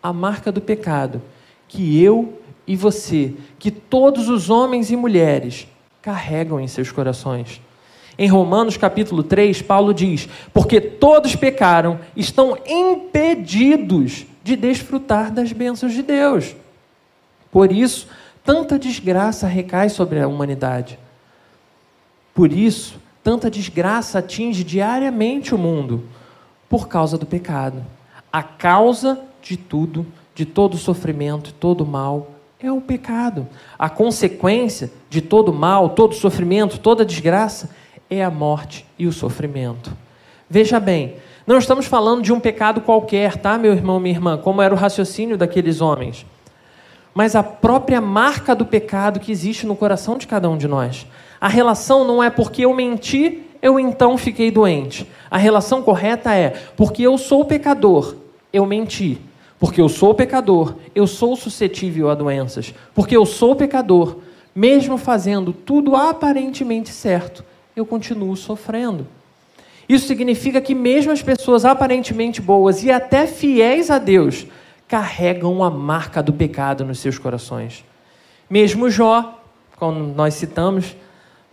a 0.00 0.12
marca 0.12 0.52
do 0.52 0.60
pecado, 0.60 1.20
que 1.66 2.00
eu 2.00 2.38
e 2.64 2.76
você, 2.76 3.34
que 3.58 3.72
todos 3.72 4.28
os 4.28 4.50
homens 4.50 4.92
e 4.92 4.96
mulheres 4.96 5.66
carregam 6.00 6.60
em 6.60 6.68
seus 6.68 6.92
corações. 6.92 7.60
Em 8.16 8.28
Romanos 8.28 8.76
capítulo 8.76 9.24
3, 9.24 9.62
Paulo 9.62 9.92
diz: 9.92 10.28
Porque 10.54 10.80
todos 10.80 11.34
pecaram, 11.34 11.98
estão 12.14 12.56
impedidos 12.64 14.26
de 14.44 14.54
desfrutar 14.54 15.32
das 15.32 15.50
bênçãos 15.50 15.92
de 15.92 16.04
Deus. 16.04 16.54
Por 17.50 17.72
isso, 17.72 18.06
tanta 18.46 18.78
desgraça 18.78 19.48
recai 19.48 19.88
sobre 19.88 20.20
a 20.20 20.28
humanidade. 20.28 20.98
Por 22.32 22.52
isso, 22.52 23.00
tanta 23.22 23.50
desgraça 23.50 24.20
atinge 24.20 24.62
diariamente 24.62 25.52
o 25.52 25.58
mundo 25.58 26.04
por 26.68 26.86
causa 26.86 27.18
do 27.18 27.26
pecado. 27.26 27.84
A 28.32 28.44
causa 28.44 29.20
de 29.42 29.56
tudo, 29.56 30.06
de 30.32 30.46
todo 30.46 30.76
sofrimento, 30.76 31.52
todo 31.52 31.84
mal, 31.84 32.30
é 32.60 32.70
o 32.70 32.80
pecado. 32.80 33.48
A 33.76 33.90
consequência 33.90 34.92
de 35.10 35.20
todo 35.20 35.52
mal, 35.52 35.90
todo 35.90 36.14
sofrimento, 36.14 36.78
toda 36.78 37.04
desgraça 37.04 37.70
é 38.08 38.22
a 38.22 38.30
morte 38.30 38.86
e 38.96 39.08
o 39.08 39.12
sofrimento. 39.12 39.92
Veja 40.48 40.78
bem, 40.78 41.16
não 41.44 41.58
estamos 41.58 41.86
falando 41.86 42.22
de 42.22 42.32
um 42.32 42.38
pecado 42.38 42.80
qualquer, 42.80 43.36
tá, 43.38 43.58
meu 43.58 43.72
irmão, 43.72 43.98
minha 43.98 44.14
irmã, 44.14 44.38
como 44.38 44.62
era 44.62 44.72
o 44.72 44.78
raciocínio 44.78 45.36
daqueles 45.36 45.80
homens 45.80 46.24
mas 47.16 47.34
a 47.34 47.42
própria 47.42 47.98
marca 47.98 48.54
do 48.54 48.66
pecado 48.66 49.18
que 49.18 49.32
existe 49.32 49.66
no 49.66 49.74
coração 49.74 50.18
de 50.18 50.26
cada 50.26 50.50
um 50.50 50.58
de 50.58 50.68
nós. 50.68 51.06
A 51.40 51.48
relação 51.48 52.06
não 52.06 52.22
é 52.22 52.28
porque 52.28 52.66
eu 52.66 52.74
menti, 52.74 53.42
eu 53.62 53.80
então 53.80 54.18
fiquei 54.18 54.50
doente. 54.50 55.10
A 55.30 55.38
relação 55.38 55.80
correta 55.80 56.34
é 56.34 56.50
porque 56.76 57.04
eu 57.04 57.16
sou 57.16 57.42
pecador, 57.42 58.16
eu 58.52 58.66
menti. 58.66 59.18
Porque 59.58 59.80
eu 59.80 59.88
sou 59.88 60.12
pecador, 60.12 60.74
eu 60.94 61.06
sou 61.06 61.34
suscetível 61.36 62.10
a 62.10 62.14
doenças. 62.14 62.74
Porque 62.94 63.16
eu 63.16 63.24
sou 63.24 63.56
pecador, 63.56 64.18
mesmo 64.54 64.98
fazendo 64.98 65.54
tudo 65.54 65.96
aparentemente 65.96 66.90
certo, 66.90 67.42
eu 67.74 67.86
continuo 67.86 68.36
sofrendo. 68.36 69.06
Isso 69.88 70.06
significa 70.06 70.60
que, 70.60 70.74
mesmo 70.74 71.12
as 71.12 71.22
pessoas 71.22 71.64
aparentemente 71.64 72.42
boas 72.42 72.84
e 72.84 72.90
até 72.90 73.26
fiéis 73.26 73.90
a 73.90 73.96
Deus, 73.96 74.46
carregam 74.88 75.62
a 75.62 75.70
marca 75.70 76.22
do 76.22 76.32
pecado 76.32 76.84
nos 76.84 77.00
seus 77.00 77.18
corações. 77.18 77.84
Mesmo 78.48 78.88
Jó, 78.88 79.42
como 79.76 80.14
nós 80.14 80.34
citamos, 80.34 80.96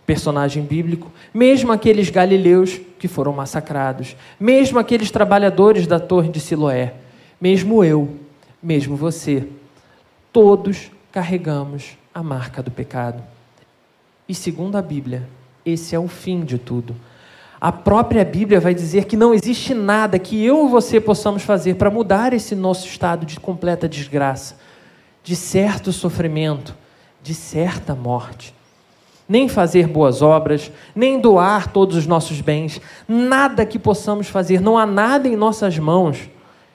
personagem 0.06 0.62
bíblico, 0.62 1.10
mesmo 1.32 1.72
aqueles 1.72 2.10
galileus 2.10 2.80
que 2.98 3.08
foram 3.08 3.32
massacrados, 3.32 4.16
mesmo 4.38 4.78
aqueles 4.78 5.10
trabalhadores 5.10 5.86
da 5.86 5.98
torre 5.98 6.28
de 6.28 6.40
Siloé, 6.40 6.94
mesmo 7.40 7.82
eu, 7.82 8.16
mesmo 8.62 8.96
você, 8.96 9.46
todos 10.32 10.90
carregamos 11.10 11.96
a 12.14 12.22
marca 12.22 12.62
do 12.62 12.70
pecado. 12.70 13.22
E 14.28 14.34
segundo 14.34 14.76
a 14.76 14.82
Bíblia, 14.82 15.28
esse 15.64 15.94
é 15.94 15.98
o 15.98 16.08
fim 16.08 16.44
de 16.44 16.58
tudo. 16.58 16.94
A 17.64 17.72
própria 17.72 18.26
Bíblia 18.26 18.60
vai 18.60 18.74
dizer 18.74 19.06
que 19.06 19.16
não 19.16 19.32
existe 19.32 19.72
nada 19.72 20.18
que 20.18 20.44
eu 20.44 20.58
ou 20.58 20.68
você 20.68 21.00
possamos 21.00 21.44
fazer 21.44 21.76
para 21.76 21.90
mudar 21.90 22.34
esse 22.34 22.54
nosso 22.54 22.86
estado 22.86 23.24
de 23.24 23.40
completa 23.40 23.88
desgraça, 23.88 24.58
de 25.22 25.34
certo 25.34 25.90
sofrimento, 25.90 26.76
de 27.22 27.32
certa 27.32 27.94
morte. 27.94 28.54
Nem 29.26 29.48
fazer 29.48 29.88
boas 29.88 30.20
obras, 30.20 30.70
nem 30.94 31.18
doar 31.18 31.72
todos 31.72 31.96
os 31.96 32.06
nossos 32.06 32.38
bens, 32.42 32.82
nada 33.08 33.64
que 33.64 33.78
possamos 33.78 34.28
fazer, 34.28 34.60
não 34.60 34.76
há 34.76 34.84
nada 34.84 35.26
em 35.26 35.34
nossas 35.34 35.78
mãos 35.78 36.28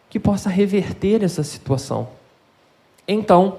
que 0.09 0.19
possa 0.19 0.49
reverter 0.49 1.23
essa 1.23 1.43
situação. 1.43 2.07
Então, 3.07 3.57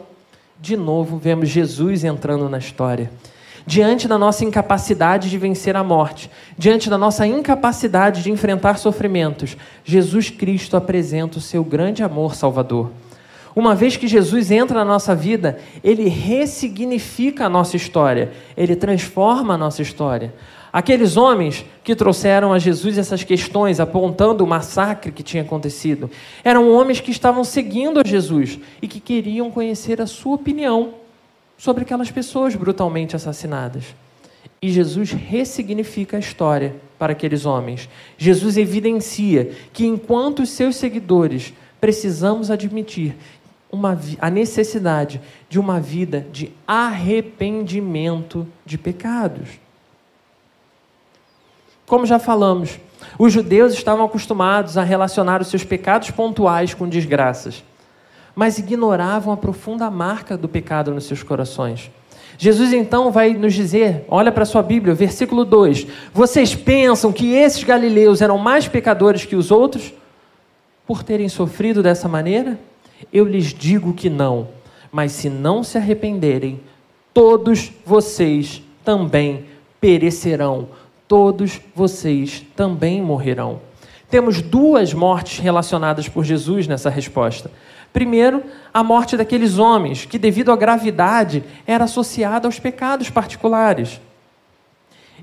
de 0.60 0.76
novo, 0.76 1.16
vemos 1.16 1.48
Jesus 1.48 2.02
entrando 2.02 2.48
na 2.48 2.58
história 2.58 3.08
diante 3.66 4.08
da 4.08 4.18
nossa 4.18 4.44
incapacidade 4.44 5.30
de 5.30 5.38
vencer 5.38 5.76
a 5.76 5.84
morte, 5.84 6.30
diante 6.56 6.90
da 6.90 6.98
nossa 6.98 7.26
incapacidade 7.26 8.22
de 8.22 8.30
enfrentar 8.30 8.78
sofrimentos, 8.78 9.56
Jesus 9.84 10.30
Cristo 10.30 10.76
apresenta 10.76 11.38
o 11.38 11.40
seu 11.40 11.62
grande 11.64 12.02
amor 12.02 12.34
salvador. 12.34 12.90
Uma 13.54 13.74
vez 13.74 13.96
que 13.96 14.06
Jesus 14.06 14.50
entra 14.50 14.78
na 14.78 14.84
nossa 14.84 15.14
vida, 15.14 15.58
ele 15.82 16.08
ressignifica 16.08 17.46
a 17.46 17.48
nossa 17.48 17.76
história, 17.76 18.30
ele 18.56 18.76
transforma 18.76 19.54
a 19.54 19.58
nossa 19.58 19.82
história. 19.82 20.32
Aqueles 20.72 21.16
homens 21.16 21.64
que 21.82 21.96
trouxeram 21.96 22.52
a 22.52 22.58
Jesus 22.58 22.96
essas 22.96 23.24
questões, 23.24 23.80
apontando 23.80 24.44
o 24.44 24.46
massacre 24.46 25.10
que 25.10 25.24
tinha 25.24 25.42
acontecido, 25.42 26.08
eram 26.44 26.70
homens 26.70 27.00
que 27.00 27.10
estavam 27.10 27.42
seguindo 27.42 27.98
a 27.98 28.06
Jesus 28.06 28.60
e 28.80 28.86
que 28.86 29.00
queriam 29.00 29.50
conhecer 29.50 30.00
a 30.00 30.06
sua 30.06 30.36
opinião 30.36 30.99
sobre 31.60 31.82
aquelas 31.82 32.10
pessoas 32.10 32.56
brutalmente 32.56 33.14
assassinadas. 33.14 33.94
E 34.62 34.70
Jesus 34.70 35.10
ressignifica 35.10 36.16
a 36.16 36.20
história 36.20 36.74
para 36.98 37.12
aqueles 37.12 37.44
homens. 37.44 37.86
Jesus 38.16 38.56
evidencia 38.56 39.52
que 39.70 39.84
enquanto 39.84 40.46
seus 40.46 40.76
seguidores 40.76 41.52
precisamos 41.78 42.50
admitir 42.50 43.14
uma, 43.70 43.98
a 44.18 44.30
necessidade 44.30 45.20
de 45.50 45.60
uma 45.60 45.78
vida 45.78 46.26
de 46.32 46.50
arrependimento 46.66 48.48
de 48.64 48.78
pecados. 48.78 49.50
Como 51.84 52.06
já 52.06 52.18
falamos, 52.18 52.80
os 53.18 53.34
judeus 53.34 53.74
estavam 53.74 54.06
acostumados 54.06 54.78
a 54.78 54.82
relacionar 54.82 55.42
os 55.42 55.48
seus 55.48 55.62
pecados 55.62 56.10
pontuais 56.10 56.72
com 56.72 56.88
desgraças, 56.88 57.62
mas 58.40 58.56
ignoravam 58.56 59.34
a 59.34 59.36
profunda 59.36 59.90
marca 59.90 60.34
do 60.34 60.48
pecado 60.48 60.94
nos 60.94 61.04
seus 61.04 61.22
corações. 61.22 61.90
Jesus 62.38 62.72
então 62.72 63.12
vai 63.12 63.34
nos 63.34 63.52
dizer, 63.52 64.06
olha 64.08 64.32
para 64.32 64.44
a 64.44 64.46
sua 64.46 64.62
Bíblia, 64.62 64.94
versículo 64.94 65.44
2: 65.44 65.86
Vocês 66.14 66.54
pensam 66.54 67.12
que 67.12 67.34
esses 67.34 67.62
galileus 67.62 68.22
eram 68.22 68.38
mais 68.38 68.66
pecadores 68.66 69.26
que 69.26 69.36
os 69.36 69.50
outros 69.50 69.92
por 70.86 71.02
terem 71.02 71.28
sofrido 71.28 71.82
dessa 71.82 72.08
maneira? 72.08 72.58
Eu 73.12 73.26
lhes 73.26 73.52
digo 73.52 73.92
que 73.92 74.08
não, 74.08 74.48
mas 74.90 75.12
se 75.12 75.28
não 75.28 75.62
se 75.62 75.76
arrependerem, 75.76 76.62
todos 77.12 77.70
vocês 77.84 78.62
também 78.82 79.44
perecerão, 79.78 80.70
todos 81.06 81.60
vocês 81.76 82.42
também 82.56 83.02
morrerão. 83.02 83.60
Temos 84.08 84.40
duas 84.40 84.94
mortes 84.94 85.40
relacionadas 85.40 86.08
por 86.08 86.24
Jesus 86.24 86.66
nessa 86.66 86.88
resposta. 86.88 87.50
Primeiro, 87.92 88.42
a 88.72 88.84
morte 88.84 89.16
daqueles 89.16 89.58
homens, 89.58 90.04
que 90.04 90.18
devido 90.18 90.52
à 90.52 90.56
gravidade 90.56 91.42
era 91.66 91.84
associada 91.84 92.46
aos 92.46 92.58
pecados 92.58 93.10
particulares. 93.10 94.00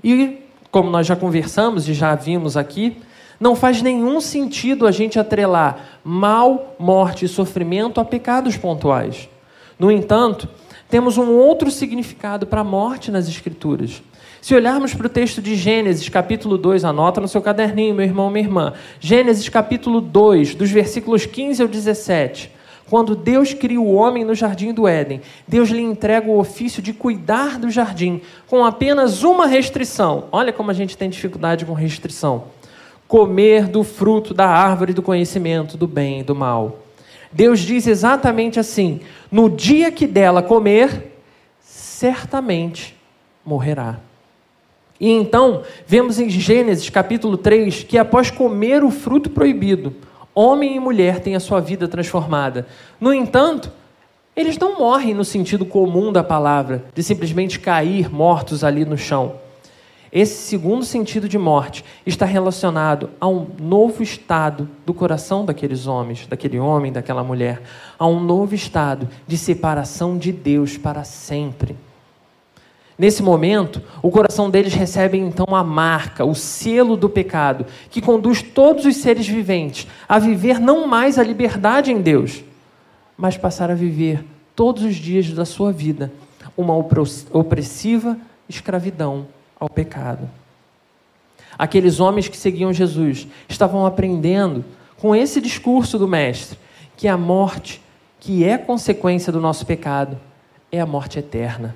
E, 0.04 0.40
como 0.70 0.90
nós 0.90 1.08
já 1.08 1.16
conversamos 1.16 1.88
e 1.88 1.94
já 1.94 2.14
vimos 2.14 2.58
aqui, 2.58 2.98
não 3.40 3.56
faz 3.56 3.82
nenhum 3.82 4.20
sentido 4.20 4.86
a 4.86 4.92
gente 4.92 5.20
atrelar 5.20 6.00
mal, 6.04 6.76
morte 6.80 7.26
e 7.26 7.28
sofrimento 7.28 8.02
a 8.02 8.06
pecados 8.06 8.58
pontuais. 8.58 9.30
No 9.80 9.92
entanto, 9.92 10.50
temos 10.90 11.18
um 11.18 11.32
outro 11.34 11.70
significado 11.70 12.48
para 12.48 12.62
a 12.62 12.66
morte 12.66 13.12
nas 13.12 13.28
Escrituras. 13.28 14.02
Se 14.42 14.56
olharmos 14.56 14.94
para 14.94 15.08
o 15.08 15.10
texto 15.10 15.42
de 15.42 15.56
Gênesis, 15.56 16.08
capítulo 16.10 16.58
2, 16.58 16.86
anota 16.86 17.20
no 17.20 17.28
seu 17.28 17.42
caderninho, 17.42 17.96
meu 17.96 18.06
irmão, 18.06 18.30
minha 18.30 18.46
irmã. 18.46 18.74
Gênesis, 19.00 19.50
capítulo 19.50 20.00
2, 20.00 20.56
dos 20.56 20.72
versículos 20.72 21.26
15 21.26 21.62
ao 21.62 21.68
17. 21.68 22.57
Quando 22.89 23.15
Deus 23.15 23.54
cria 23.54 23.82
o 23.82 23.93
homem 23.93 24.23
no 24.23 24.34
jardim 24.34 24.73
do 24.73 24.88
Éden, 24.88 25.21
Deus 25.47 25.69
lhe 25.69 25.82
entrega 25.82 26.30
o 26.30 26.39
ofício 26.39 26.82
de 26.82 26.93
cuidar 26.93 27.60
do 27.60 27.69
jardim, 27.69 28.21
com 28.47 28.63
apenas 28.63 29.23
uma 29.23 29.45
restrição. 29.45 30.26
Olha 30.32 30.54
como 30.54 30.71
a 30.71 30.73
gente 30.73 30.97
tem 30.97 31.10
dificuldade 31.10 31.65
com 31.65 31.73
restrição: 31.73 32.45
comer 33.08 33.67
do 33.67 33.84
fruto 33.84 34.34
da 34.34 34.47
árvore 34.47 34.93
do 34.93 35.02
conhecimento 35.02 35.78
do 35.78 35.86
bem 35.86 36.21
e 36.21 36.23
do 36.23 36.34
mal. 36.34 36.80
Deus 37.32 37.60
diz 37.60 37.88
exatamente 37.88 38.58
assim: 38.60 39.02
no 39.30 39.50
dia 39.50 39.91
que 39.91 40.08
dela 40.08 40.41
comer, 40.41 41.13
certamente 41.60 42.95
morrerá. 43.45 44.00
E 45.00 45.12
então, 45.12 45.63
vemos 45.86 46.19
em 46.19 46.30
Gênesis 46.30 46.89
capítulo 46.89 47.38
3 47.38 47.84
que 47.84 47.97
após 47.97 48.32
comer 48.32 48.84
o 48.84 48.89
fruto 48.89 49.30
proibido, 49.30 49.93
homem 50.38 50.76
e 50.76 50.80
mulher 50.80 51.19
têm 51.19 51.36
a 51.36 51.39
sua 51.39 51.60
vida 51.60 51.88
transformada. 51.88 52.67
No 53.02 53.12
entanto, 53.12 53.71
eles 54.36 54.56
não 54.56 54.78
morrem 54.78 55.15
no 55.15 55.26
sentido 55.26 55.65
comum 55.65 56.13
da 56.13 56.23
palavra, 56.23 56.86
de 56.93 57.02
simplesmente 57.02 57.60
cair 57.60 58.08
mortos 58.08 58.63
ali 58.63 58.86
no 58.86 58.95
chão. 58.95 59.38
Esse 60.12 60.36
segundo 60.36 60.86
sentido 60.86 61.28
de 61.28 61.39
morte 61.39 61.84
está 62.06 62.23
relacionado 62.23 63.10
a 63.19 63.28
um 63.28 63.47
novo 63.60 64.04
estado 64.04 64.69
do 64.86 64.93
coração 64.93 65.43
daqueles 65.43 65.88
homens, 65.88 66.28
daquele 66.28 66.60
homem, 66.60 66.91
daquela 66.93 67.23
mulher, 67.23 67.60
a 67.97 68.06
um 68.06 68.19
novo 68.19 68.54
estado 68.54 69.10
de 69.26 69.39
separação 69.39 70.19
de 70.19 70.32
Deus 70.32 70.78
para 70.78 71.04
sempre. 71.04 71.76
Nesse 72.98 73.22
momento, 73.22 73.82
o 74.02 74.10
coração 74.10 74.50
deles 74.50 74.74
recebe 74.74 75.18
então 75.18 75.56
a 75.56 75.64
marca, 75.64 76.26
o 76.26 76.34
selo 76.34 76.98
do 76.98 77.08
pecado, 77.08 77.66
que 77.92 78.02
conduz 78.02 78.42
todos 78.42 78.86
os 78.86 78.96
seres 78.98 79.28
viventes 79.28 79.88
a 80.10 80.18
viver 80.18 80.60
não 80.60 80.88
mais 80.88 81.20
a 81.20 81.24
liberdade 81.24 81.92
em 81.92 82.02
Deus, 82.02 82.44
mas 83.16 83.38
passar 83.38 83.70
a 83.70 83.76
viver 83.76 84.26
todos 84.56 84.84
os 84.84 84.96
dias 84.96 85.30
da 85.32 85.46
sua 85.46 85.72
vida 85.72 86.12
uma 86.58 86.74
opressiva 86.76 88.18
escravidão 88.50 89.28
ao 89.60 89.70
pecado. 89.70 90.28
Aqueles 91.58 92.00
homens 92.00 92.28
que 92.28 92.38
seguiam 92.38 92.74
Jesus 92.74 93.28
estavam 93.48 93.86
aprendendo 93.86 94.66
com 94.98 95.16
esse 95.16 95.40
discurso 95.40 96.00
do 96.00 96.08
Mestre 96.08 96.58
que 96.96 97.08
a 97.08 97.16
morte, 97.16 97.80
que 98.20 98.44
é 98.44 98.58
consequência 98.58 99.32
do 99.32 99.40
nosso 99.40 99.68
pecado, 99.68 100.18
é 100.72 100.80
a 100.80 100.86
morte 100.86 101.20
eterna. 101.20 101.76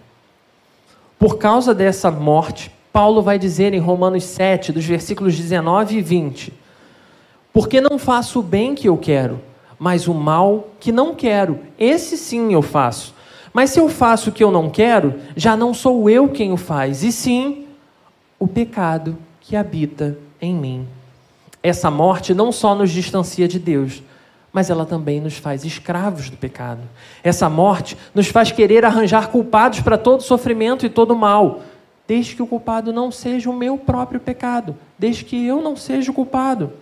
Por 1.21 1.37
causa 1.37 1.71
dessa 1.75 2.09
morte, 2.09 2.71
Paulo 2.91 3.21
vai 3.21 3.37
dizer 3.37 3.75
em 3.75 3.79
Romanos 3.79 4.23
7, 4.23 4.71
dos 4.71 4.83
versículos 4.83 5.37
19 5.37 5.99
e 5.99 6.01
20: 6.01 6.51
Porque 7.53 7.79
não 7.79 7.99
faço 7.99 8.39
o 8.39 8.41
bem 8.41 8.73
que 8.73 8.89
eu 8.89 8.97
quero, 8.97 9.39
mas 9.77 10.07
o 10.07 10.15
mal 10.15 10.69
que 10.79 10.91
não 10.91 11.13
quero, 11.13 11.59
esse 11.77 12.17
sim 12.17 12.53
eu 12.53 12.63
faço. 12.63 13.13
Mas 13.53 13.69
se 13.69 13.79
eu 13.79 13.87
faço 13.87 14.31
o 14.31 14.33
que 14.33 14.43
eu 14.43 14.49
não 14.49 14.67
quero, 14.67 15.13
já 15.35 15.55
não 15.55 15.75
sou 15.75 16.09
eu 16.09 16.27
quem 16.27 16.51
o 16.53 16.57
faz, 16.57 17.03
e 17.03 17.11
sim 17.11 17.67
o 18.39 18.47
pecado 18.47 19.15
que 19.41 19.55
habita 19.55 20.17
em 20.41 20.55
mim. 20.55 20.87
Essa 21.61 21.91
morte 21.91 22.33
não 22.33 22.51
só 22.51 22.73
nos 22.73 22.89
distancia 22.89 23.47
de 23.47 23.59
Deus, 23.59 24.01
mas 24.53 24.69
ela 24.69 24.85
também 24.85 25.21
nos 25.21 25.37
faz 25.37 25.63
escravos 25.63 26.29
do 26.29 26.37
pecado. 26.37 26.81
Essa 27.23 27.49
morte 27.49 27.97
nos 28.13 28.27
faz 28.27 28.51
querer 28.51 28.83
arranjar 28.83 29.29
culpados 29.29 29.79
para 29.79 29.97
todo 29.97 30.23
sofrimento 30.23 30.85
e 30.85 30.89
todo 30.89 31.15
mal, 31.15 31.61
desde 32.07 32.35
que 32.35 32.43
o 32.43 32.47
culpado 32.47 32.91
não 32.91 33.11
seja 33.11 33.49
o 33.49 33.55
meu 33.55 33.77
próprio 33.77 34.19
pecado, 34.19 34.75
desde 34.99 35.23
que 35.23 35.45
eu 35.45 35.61
não 35.61 35.75
seja 35.75 36.11
o 36.11 36.13
culpado. 36.13 36.73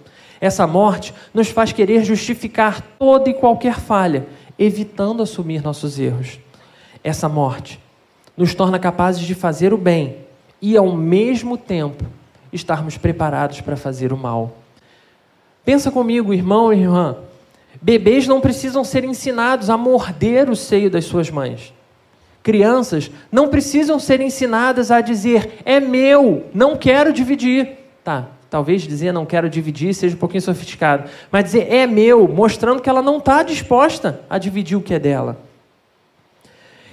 Essa 0.41 0.65
morte 0.65 1.13
nos 1.33 1.49
faz 1.49 1.71
querer 1.71 2.03
justificar 2.03 2.81
toda 2.97 3.29
e 3.29 3.33
qualquer 3.33 3.79
falha, 3.79 4.25
evitando 4.57 5.21
assumir 5.21 5.61
nossos 5.61 5.99
erros. 5.99 6.39
Essa 7.03 7.29
morte 7.29 7.79
nos 8.35 8.55
torna 8.55 8.79
capazes 8.79 9.21
de 9.21 9.35
fazer 9.35 9.73
o 9.73 9.77
bem 9.77 10.17
e, 10.61 10.75
ao 10.75 10.95
mesmo 10.95 11.57
tempo, 11.57 12.05
estarmos 12.51 12.97
preparados 12.97 13.61
para 13.61 13.77
fazer 13.77 14.11
o 14.11 14.17
mal. 14.17 14.55
Pensa 15.63 15.91
comigo, 15.91 16.33
irmão 16.33 16.73
e 16.73 16.79
irmã. 16.79 17.17
Bebês 17.81 18.27
não 18.27 18.41
precisam 18.41 18.83
ser 18.83 19.03
ensinados 19.03 19.69
a 19.69 19.77
morder 19.77 20.49
o 20.49 20.55
seio 20.55 20.89
das 20.89 21.05
suas 21.05 21.29
mães. 21.29 21.73
Crianças 22.43 23.11
não 23.31 23.47
precisam 23.47 23.99
ser 23.99 24.21
ensinadas 24.21 24.91
a 24.91 25.01
dizer 25.01 25.59
é 25.63 25.79
meu, 25.79 26.45
não 26.53 26.75
quero 26.75 27.13
dividir. 27.13 27.77
Tá, 28.03 28.27
talvez 28.49 28.81
dizer 28.81 29.11
não 29.11 29.25
quero 29.25 29.49
dividir 29.49 29.93
seja 29.93 30.15
um 30.15 30.19
pouquinho 30.19 30.41
sofisticado, 30.41 31.09
mas 31.31 31.45
dizer 31.45 31.71
é 31.71 31.85
meu, 31.85 32.27
mostrando 32.27 32.81
que 32.81 32.89
ela 32.89 33.01
não 33.01 33.17
está 33.17 33.43
disposta 33.43 34.21
a 34.29 34.37
dividir 34.37 34.77
o 34.77 34.81
que 34.81 34.93
é 34.93 34.99
dela. 34.99 35.37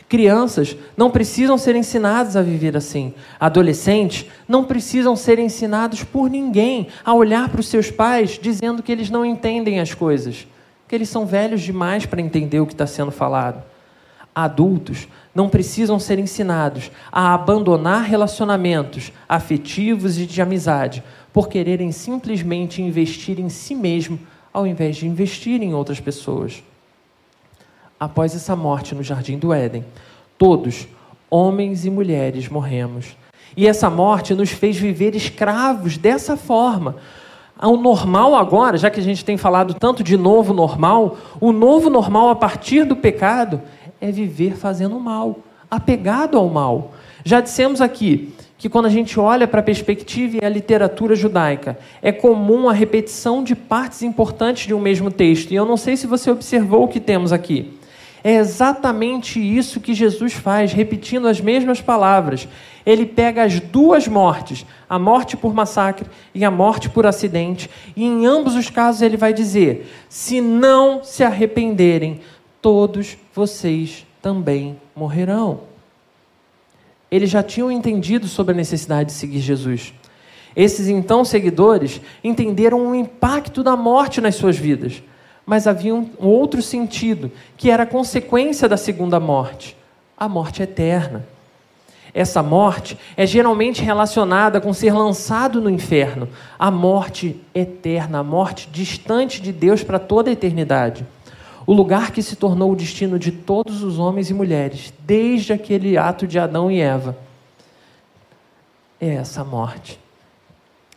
Crianças 0.08 0.76
não 0.96 1.10
precisam 1.10 1.58
ser 1.58 1.74
ensinadas 1.74 2.36
a 2.36 2.42
viver 2.42 2.76
assim. 2.76 3.12
Adolescentes 3.40 4.26
não 4.46 4.62
precisam 4.62 5.16
ser 5.16 5.40
ensinados 5.40 6.04
por 6.04 6.30
ninguém 6.30 6.88
a 7.04 7.12
olhar 7.12 7.48
para 7.48 7.60
os 7.60 7.66
seus 7.66 7.90
pais 7.90 8.38
dizendo 8.40 8.84
que 8.84 8.92
eles 8.92 9.10
não 9.10 9.24
entendem 9.24 9.80
as 9.80 9.92
coisas 9.94 10.46
que 10.88 10.94
eles 10.94 11.08
são 11.08 11.26
velhos 11.26 11.62
demais 11.62 12.06
para 12.06 12.20
entender 12.20 12.60
o 12.60 12.66
que 12.66 12.72
está 12.72 12.86
sendo 12.86 13.10
falado. 13.10 13.62
Adultos 14.34 15.08
não 15.34 15.48
precisam 15.48 15.98
ser 15.98 16.18
ensinados 16.18 16.90
a 17.10 17.34
abandonar 17.34 18.04
relacionamentos 18.04 19.12
afetivos 19.28 20.18
e 20.18 20.26
de 20.26 20.40
amizade 20.42 21.02
por 21.32 21.48
quererem 21.48 21.92
simplesmente 21.92 22.80
investir 22.82 23.38
em 23.38 23.48
si 23.48 23.74
mesmo 23.74 24.18
ao 24.52 24.66
invés 24.66 24.96
de 24.96 25.06
investir 25.06 25.62
em 25.62 25.74
outras 25.74 26.00
pessoas. 26.00 26.62
Após 28.00 28.34
essa 28.34 28.56
morte 28.56 28.94
no 28.94 29.02
jardim 29.02 29.38
do 29.38 29.52
Éden, 29.52 29.84
todos, 30.38 30.86
homens 31.30 31.84
e 31.84 31.90
mulheres, 31.90 32.48
morremos. 32.48 33.16
E 33.54 33.66
essa 33.66 33.90
morte 33.90 34.34
nos 34.34 34.50
fez 34.50 34.76
viver 34.76 35.14
escravos 35.14 35.98
dessa 35.98 36.36
forma, 36.36 36.96
o 37.62 37.76
normal 37.76 38.34
agora, 38.34 38.76
já 38.76 38.90
que 38.90 39.00
a 39.00 39.02
gente 39.02 39.24
tem 39.24 39.36
falado 39.36 39.74
tanto 39.74 40.02
de 40.02 40.16
novo 40.16 40.52
normal, 40.52 41.16
o 41.40 41.52
novo 41.52 41.88
normal 41.88 42.28
a 42.28 42.36
partir 42.36 42.84
do 42.84 42.94
pecado 42.94 43.62
é 44.00 44.10
viver 44.10 44.56
fazendo 44.56 45.00
mal, 45.00 45.38
apegado 45.70 46.36
ao 46.36 46.48
mal. 46.48 46.92
Já 47.24 47.40
dissemos 47.40 47.80
aqui 47.80 48.34
que 48.58 48.68
quando 48.68 48.86
a 48.86 48.90
gente 48.90 49.18
olha 49.18 49.46
para 49.46 49.60
a 49.60 49.62
perspectiva 49.62 50.38
e 50.40 50.44
a 50.44 50.48
literatura 50.48 51.14
judaica, 51.14 51.78
é 52.02 52.12
comum 52.12 52.68
a 52.68 52.72
repetição 52.72 53.42
de 53.42 53.54
partes 53.54 54.02
importantes 54.02 54.66
de 54.66 54.74
um 54.74 54.80
mesmo 54.80 55.10
texto. 55.10 55.50
E 55.50 55.54
eu 55.54 55.64
não 55.64 55.76
sei 55.76 55.96
se 55.96 56.06
você 56.06 56.30
observou 56.30 56.84
o 56.84 56.88
que 56.88 57.00
temos 57.00 57.32
aqui. 57.32 57.78
É 58.26 58.38
exatamente 58.38 59.38
isso 59.38 59.78
que 59.78 59.94
Jesus 59.94 60.32
faz, 60.32 60.72
repetindo 60.72 61.28
as 61.28 61.40
mesmas 61.40 61.80
palavras. 61.80 62.48
Ele 62.84 63.06
pega 63.06 63.44
as 63.44 63.60
duas 63.60 64.08
mortes, 64.08 64.66
a 64.90 64.98
morte 64.98 65.36
por 65.36 65.54
massacre 65.54 66.08
e 66.34 66.44
a 66.44 66.50
morte 66.50 66.90
por 66.90 67.06
acidente, 67.06 67.70
e 67.94 68.04
em 68.04 68.26
ambos 68.26 68.56
os 68.56 68.68
casos 68.68 69.00
ele 69.00 69.16
vai 69.16 69.32
dizer: 69.32 69.88
se 70.08 70.40
não 70.40 71.04
se 71.04 71.22
arrependerem, 71.22 72.20
todos 72.60 73.16
vocês 73.32 74.04
também 74.20 74.76
morrerão. 74.92 75.60
Eles 77.08 77.30
já 77.30 77.44
tinham 77.44 77.70
entendido 77.70 78.26
sobre 78.26 78.54
a 78.54 78.56
necessidade 78.56 79.10
de 79.10 79.14
seguir 79.14 79.38
Jesus. 79.38 79.94
Esses 80.56 80.88
então 80.88 81.24
seguidores 81.24 82.00
entenderam 82.24 82.88
o 82.88 82.92
impacto 82.92 83.62
da 83.62 83.76
morte 83.76 84.20
nas 84.20 84.34
suas 84.34 84.56
vidas 84.56 85.00
mas 85.46 85.68
havia 85.68 85.94
um 85.94 86.10
outro 86.18 86.60
sentido, 86.60 87.30
que 87.56 87.70
era 87.70 87.84
a 87.84 87.86
consequência 87.86 88.68
da 88.68 88.76
segunda 88.76 89.20
morte, 89.20 89.76
a 90.18 90.28
morte 90.28 90.60
eterna. 90.60 91.24
Essa 92.12 92.42
morte 92.42 92.98
é 93.16 93.24
geralmente 93.26 93.82
relacionada 93.82 94.60
com 94.60 94.72
ser 94.72 94.92
lançado 94.92 95.60
no 95.60 95.70
inferno, 95.70 96.28
a 96.58 96.70
morte 96.70 97.40
eterna, 97.54 98.18
a 98.18 98.24
morte 98.24 98.68
distante 98.72 99.40
de 99.40 99.52
Deus 99.52 99.84
para 99.84 99.98
toda 99.98 100.30
a 100.30 100.32
eternidade. 100.32 101.06
O 101.66 101.72
lugar 101.72 102.10
que 102.10 102.22
se 102.22 102.34
tornou 102.34 102.72
o 102.72 102.76
destino 102.76 103.18
de 103.18 103.30
todos 103.30 103.82
os 103.82 103.98
homens 103.98 104.30
e 104.30 104.34
mulheres, 104.34 104.92
desde 105.00 105.52
aquele 105.52 105.98
ato 105.98 106.26
de 106.26 106.38
Adão 106.38 106.70
e 106.70 106.80
Eva. 106.80 107.16
É 109.00 109.14
essa 109.14 109.44
morte. 109.44 110.00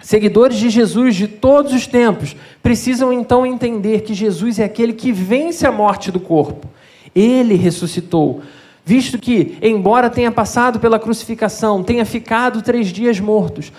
Seguidores 0.01 0.57
de 0.57 0.69
Jesus 0.69 1.15
de 1.15 1.27
todos 1.27 1.73
os 1.73 1.85
tempos 1.85 2.35
precisam 2.63 3.11
então 3.11 3.45
entender 3.45 4.01
que 4.01 4.13
Jesus 4.13 4.57
é 4.57 4.63
aquele 4.63 4.93
que 4.93 5.11
vence 5.11 5.67
a 5.67 5.71
morte 5.71 6.09
do 6.11 6.19
corpo. 6.19 6.67
Ele 7.13 7.55
ressuscitou. 7.55 8.41
Visto 8.85 9.19
que, 9.19 9.57
embora 9.61 10.09
tenha 10.09 10.31
passado 10.31 10.79
pela 10.79 10.97
crucificação, 10.97 11.83
tenha 11.83 12.05
ficado 12.05 12.61
três 12.61 12.87
dias 12.87 13.19
mortos, 13.19 13.73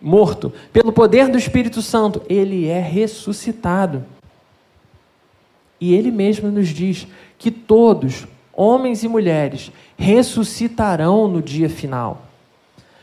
morto, 0.00 0.52
pelo 0.72 0.92
poder 0.92 1.28
do 1.28 1.38
Espírito 1.38 1.80
Santo, 1.80 2.20
ele 2.28 2.66
é 2.66 2.80
ressuscitado. 2.80 4.04
E 5.80 5.94
ele 5.94 6.10
mesmo 6.10 6.50
nos 6.50 6.68
diz 6.68 7.06
que 7.38 7.50
todos, 7.50 8.26
homens 8.52 9.04
e 9.04 9.08
mulheres, 9.08 9.70
ressuscitarão 9.96 11.28
no 11.28 11.40
dia 11.40 11.70
final. 11.70 12.29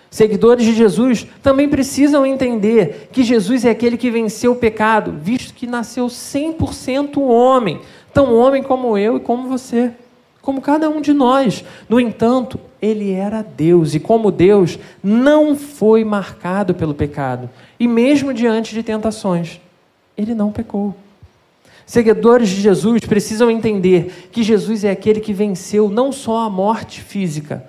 Seguidores 0.10 0.66
de 0.66 0.74
Jesus 0.74 1.28
também 1.44 1.68
precisam 1.68 2.26
entender 2.26 3.10
que 3.12 3.24
Jesus 3.24 3.66
é 3.66 3.70
aquele 3.70 3.98
que 3.98 4.10
venceu 4.10 4.54
o 4.54 4.56
pecado, 4.56 5.14
visto 5.22 5.54
que 5.54 5.68
nasceu 5.68 6.08
100% 6.08 7.18
homem, 7.20 7.82
tão 8.14 8.34
homem 8.34 8.64
como 8.64 8.98
eu 8.98 9.18
e 9.18 9.20
como 9.20 9.50
você, 9.50 9.92
como 10.42 10.62
cada 10.62 10.90
um 10.90 11.02
de 11.02 11.12
nós. 11.12 11.64
No 11.90 12.00
entanto, 12.00 12.58
ele 12.82 13.12
era 13.12 13.42
Deus 13.44 13.94
e, 13.96 14.00
como 14.00 14.32
Deus, 14.32 14.80
não 15.04 15.56
foi 15.56 16.04
marcado 16.04 16.74
pelo 16.74 16.94
pecado, 16.94 17.50
e 17.80 17.88
mesmo 17.88 18.34
diante 18.34 18.74
de 18.74 18.84
tentações, 18.84 19.60
ele 20.18 20.34
não 20.34 20.52
pecou. 20.52 20.96
Seguidores 21.86 22.50
de 22.50 22.62
Jesus 22.62 23.02
precisam 23.02 23.50
entender 23.50 24.30
que 24.32 24.44
Jesus 24.44 24.84
é 24.84 24.92
aquele 24.92 25.20
que 25.20 25.34
venceu 25.34 25.90
não 25.90 26.12
só 26.12 26.40
a 26.40 26.50
morte 26.50 27.02
física, 27.02 27.66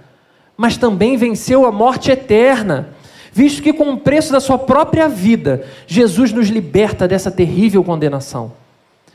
mas 0.59 0.77
também 0.77 1.17
venceu 1.17 1.65
a 1.65 1.71
morte 1.71 2.11
eterna, 2.11 2.89
visto 3.33 3.63
que, 3.63 3.73
com 3.73 3.93
o 3.93 3.97
preço 3.97 4.33
da 4.33 4.41
sua 4.41 4.59
própria 4.59 5.09
vida, 5.09 5.65
Jesus 5.87 6.33
nos 6.33 6.49
liberta 6.49 7.07
dessa 7.07 7.31
terrível 7.31 7.85
condenação. 7.85 8.51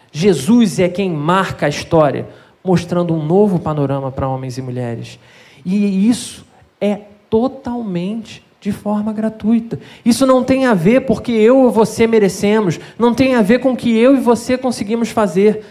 Jesus 0.10 0.80
é 0.80 0.88
quem 0.88 1.10
marca 1.10 1.66
a 1.66 1.70
história, 1.70 2.26
mostrando 2.64 3.14
um 3.14 3.22
novo 3.22 3.60
panorama 3.60 4.10
para 4.10 4.30
homens 4.30 4.58
e 4.58 4.62
mulheres. 4.62 5.20
E 5.66 6.08
isso 6.08 6.46
é 6.80 7.02
totalmente 7.30 8.42
de 8.62 8.72
forma 8.72 9.12
gratuita. 9.12 9.78
Isso 10.06 10.26
não 10.26 10.46
tem 10.46 10.66
a 10.66 10.74
ver 10.74 11.02
porque 11.02 11.34
eu 11.34 11.58
ou 11.58 11.72
você 11.72 12.08
merecemos, 12.08 12.80
não 12.98 13.14
tem 13.14 13.36
a 13.36 13.42
ver 13.42 13.60
com 13.60 13.74
o 13.74 13.76
que 13.76 13.94
eu 13.98 14.16
e 14.16 14.20
você 14.22 14.58
conseguimos 14.58 15.10
fazer, 15.10 15.66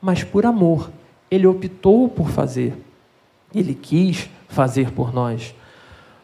mas 0.00 0.24
por 0.24 0.46
amor. 0.46 0.90
Ele 1.30 1.46
optou 1.46 2.08
por 2.08 2.30
fazer. 2.30 2.72
Ele 3.54 3.74
quis 3.74 4.28
fazer 4.48 4.92
por 4.92 5.12
nós. 5.12 5.54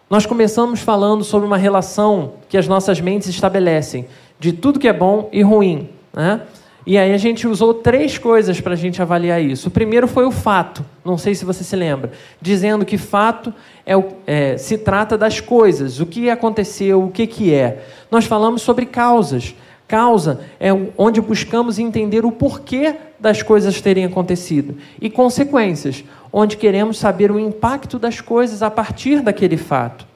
Nós 0.08 0.24
começamos 0.24 0.80
falando 0.80 1.24
sobre 1.24 1.46
uma 1.46 1.56
relação 1.56 2.34
que 2.48 2.56
as 2.56 2.68
nossas 2.68 3.00
mentes 3.00 3.28
estabelecem 3.28 4.06
de 4.38 4.52
tudo 4.52 4.78
que 4.78 4.86
é 4.86 4.92
bom 4.92 5.28
e 5.32 5.42
ruim. 5.42 5.88
Né? 6.12 6.42
E 6.86 6.96
aí 6.96 7.12
a 7.12 7.18
gente 7.18 7.48
usou 7.48 7.74
três 7.74 8.16
coisas 8.16 8.60
para 8.60 8.74
a 8.74 8.76
gente 8.76 9.02
avaliar 9.02 9.42
isso. 9.42 9.66
O 9.66 9.70
primeiro 9.72 10.06
foi 10.06 10.24
o 10.24 10.30
fato, 10.30 10.84
não 11.04 11.18
sei 11.18 11.34
se 11.34 11.44
você 11.44 11.64
se 11.64 11.74
lembra, 11.74 12.12
dizendo 12.40 12.84
que 12.84 12.96
fato 12.96 13.52
é, 13.84 13.96
o, 13.96 14.04
é, 14.24 14.56
se 14.56 14.78
trata 14.78 15.18
das 15.18 15.40
coisas, 15.40 15.98
o 15.98 16.06
que 16.06 16.30
aconteceu, 16.30 17.02
o 17.02 17.10
que, 17.10 17.26
que 17.26 17.52
é. 17.52 17.84
Nós 18.08 18.24
falamos 18.24 18.62
sobre 18.62 18.86
causas. 18.86 19.52
Causa 19.88 20.40
é 20.58 20.70
onde 20.98 21.20
buscamos 21.20 21.78
entender 21.78 22.24
o 22.24 22.32
porquê 22.32 22.96
das 23.20 23.42
coisas 23.42 23.80
terem 23.80 24.04
acontecido. 24.04 24.76
E 25.00 25.08
consequências, 25.08 26.04
onde 26.32 26.56
queremos 26.56 26.98
saber 26.98 27.30
o 27.30 27.38
impacto 27.38 27.98
das 27.98 28.20
coisas 28.20 28.62
a 28.62 28.70
partir 28.70 29.20
daquele 29.20 29.56
fato. 29.56 30.06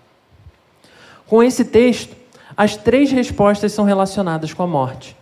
Com 1.26 1.42
esse 1.42 1.64
texto, 1.64 2.16
as 2.56 2.76
três 2.76 3.12
respostas 3.12 3.72
são 3.72 3.84
relacionadas 3.84 4.52
com 4.52 4.64
a 4.64 4.66
morte: 4.66 5.16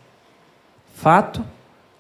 fato, 0.95 1.45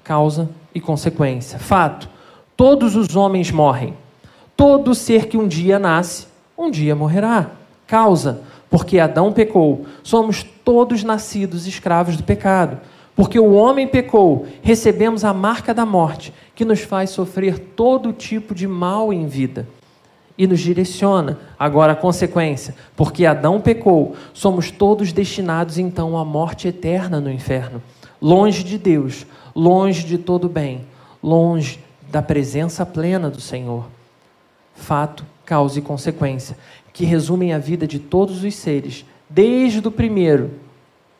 causa 0.03 0.49
e 0.75 0.81
consequência. 0.81 1.59
Fato: 1.59 2.09
todos 2.57 2.97
os 2.97 3.15
homens 3.15 3.51
morrem. 3.51 3.95
Todo 4.57 4.95
ser 4.95 5.27
que 5.27 5.37
um 5.37 5.47
dia 5.47 5.79
nasce, 5.79 6.27
um 6.57 6.71
dia 6.71 6.97
morrerá. 6.97 7.51
Causa: 7.87 8.43
porque 8.71 8.99
Adão 8.99 9.33
pecou, 9.33 9.87
somos 10.03 10.43
todos 10.69 11.03
nascidos 11.03 11.67
escravos 11.67 12.15
do 12.19 12.23
pecado. 12.23 12.79
Porque 13.17 13.41
o 13.41 13.55
homem 13.55 13.89
pecou, 13.89 14.47
recebemos 14.61 15.25
a 15.25 15.33
marca 15.33 15.73
da 15.73 15.87
morte, 15.87 16.31
que 16.55 16.63
nos 16.63 16.81
faz 16.81 17.09
sofrer 17.09 17.59
todo 17.59 18.13
tipo 18.13 18.55
de 18.55 18.69
mal 18.69 19.11
em 19.11 19.27
vida. 19.27 19.67
E 20.37 20.47
nos 20.47 20.61
direciona. 20.61 21.39
Agora 21.59 21.95
a 21.95 21.97
consequência: 21.97 22.75
porque 22.95 23.25
Adão 23.25 23.63
pecou, 23.63 24.15
somos 24.35 24.71
todos 24.71 25.11
destinados 25.11 25.79
então 25.79 26.19
à 26.19 26.23
morte 26.23 26.69
eterna 26.69 27.19
no 27.19 27.33
inferno. 27.33 27.83
Longe 28.21 28.63
de 28.63 28.77
Deus, 28.77 29.25
longe 29.57 30.05
de 30.05 30.19
todo 30.19 30.51
bem, 30.51 30.83
longe 31.23 31.81
da 32.11 32.21
presença 32.21 32.85
plena 32.85 33.31
do 33.31 33.41
Senhor. 33.41 33.87
Fato, 34.75 35.25
causa 35.47 35.79
e 35.79 35.83
consequência, 35.83 36.59
que 36.93 37.07
resumem 37.07 37.55
a 37.55 37.59
vida 37.59 37.87
de 37.87 37.99
todos 37.99 38.45
os 38.45 38.55
seres, 38.55 39.07
desde 39.29 39.87
o 39.87 39.91
primeiro, 39.91 40.51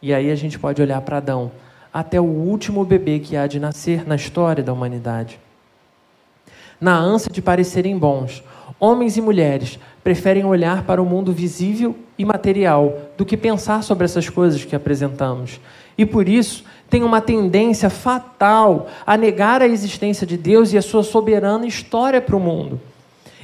e 0.01 0.15
aí 0.15 0.31
a 0.31 0.35
gente 0.35 0.59
pode 0.59 0.81
olhar 0.81 1.01
para 1.01 1.19
Adão, 1.19 1.51
até 1.93 2.21
o 2.21 2.25
último 2.25 2.85
bebê 2.85 3.19
que 3.19 3.37
há 3.37 3.47
de 3.47 3.59
nascer 3.59 4.07
na 4.07 4.17
história 4.17 4.63
da 4.63 4.73
humanidade. 4.73 5.39
Na 6.81 6.97
ânsia 6.97 7.31
de 7.31 7.43
parecerem 7.43 7.99
bons, 7.99 8.43
homens 8.79 9.17
e 9.17 9.21
mulheres 9.21 9.79
preferem 10.05 10.45
olhar 10.45 10.85
para 10.85 11.03
o 11.03 11.07
mundo 11.07 11.33
visível 11.33 11.97
e 12.17 12.25
material 12.25 12.97
do 13.17 13.25
que 13.25 13.37
pensar 13.37 13.83
sobre 13.83 14.05
essas 14.05 14.29
coisas 14.29 14.65
que 14.65 14.77
apresentamos. 14.77 15.61
E 15.97 16.07
por 16.07 16.29
isso, 16.29 16.65
tem 16.89 17.03
uma 17.03 17.21
tendência 17.21 17.91
fatal 17.91 18.89
a 19.05 19.17
negar 19.17 19.61
a 19.61 19.67
existência 19.67 20.27
de 20.27 20.37
Deus 20.37 20.73
e 20.73 20.79
a 20.79 20.83
sua 20.83 21.03
soberana 21.03 21.67
história 21.67 22.21
para 22.21 22.37
o 22.37 22.41
mundo. 22.41 22.81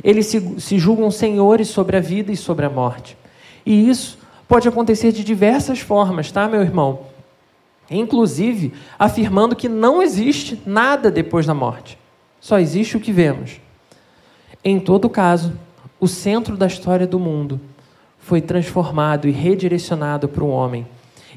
Eles 0.02 0.26
se, 0.26 0.60
se 0.60 0.78
julgam 0.78 1.10
senhores 1.10 1.68
sobre 1.68 1.96
a 1.96 2.00
vida 2.00 2.32
e 2.32 2.36
sobre 2.36 2.64
a 2.64 2.70
morte. 2.70 3.16
E 3.66 3.88
isso 3.88 4.18
pode 4.48 4.68
acontecer 4.68 5.12
de 5.12 5.24
diversas 5.24 5.80
formas, 5.80 6.30
tá, 6.30 6.48
meu 6.48 6.62
irmão? 6.62 7.00
Inclusive 7.90 8.72
afirmando 8.98 9.56
que 9.56 9.68
não 9.68 10.02
existe 10.02 10.60
nada 10.64 11.10
depois 11.10 11.46
da 11.46 11.54
morte. 11.54 11.98
Só 12.40 12.58
existe 12.58 12.96
o 12.96 13.00
que 13.00 13.12
vemos. 13.12 13.60
Em 14.62 14.80
todo 14.80 15.08
caso, 15.08 15.52
o 16.00 16.08
centro 16.08 16.56
da 16.56 16.66
história 16.66 17.06
do 17.06 17.18
mundo 17.18 17.60
foi 18.18 18.40
transformado 18.40 19.28
e 19.28 19.30
redirecionado 19.30 20.28
para 20.28 20.42
o 20.42 20.48
homem. 20.48 20.86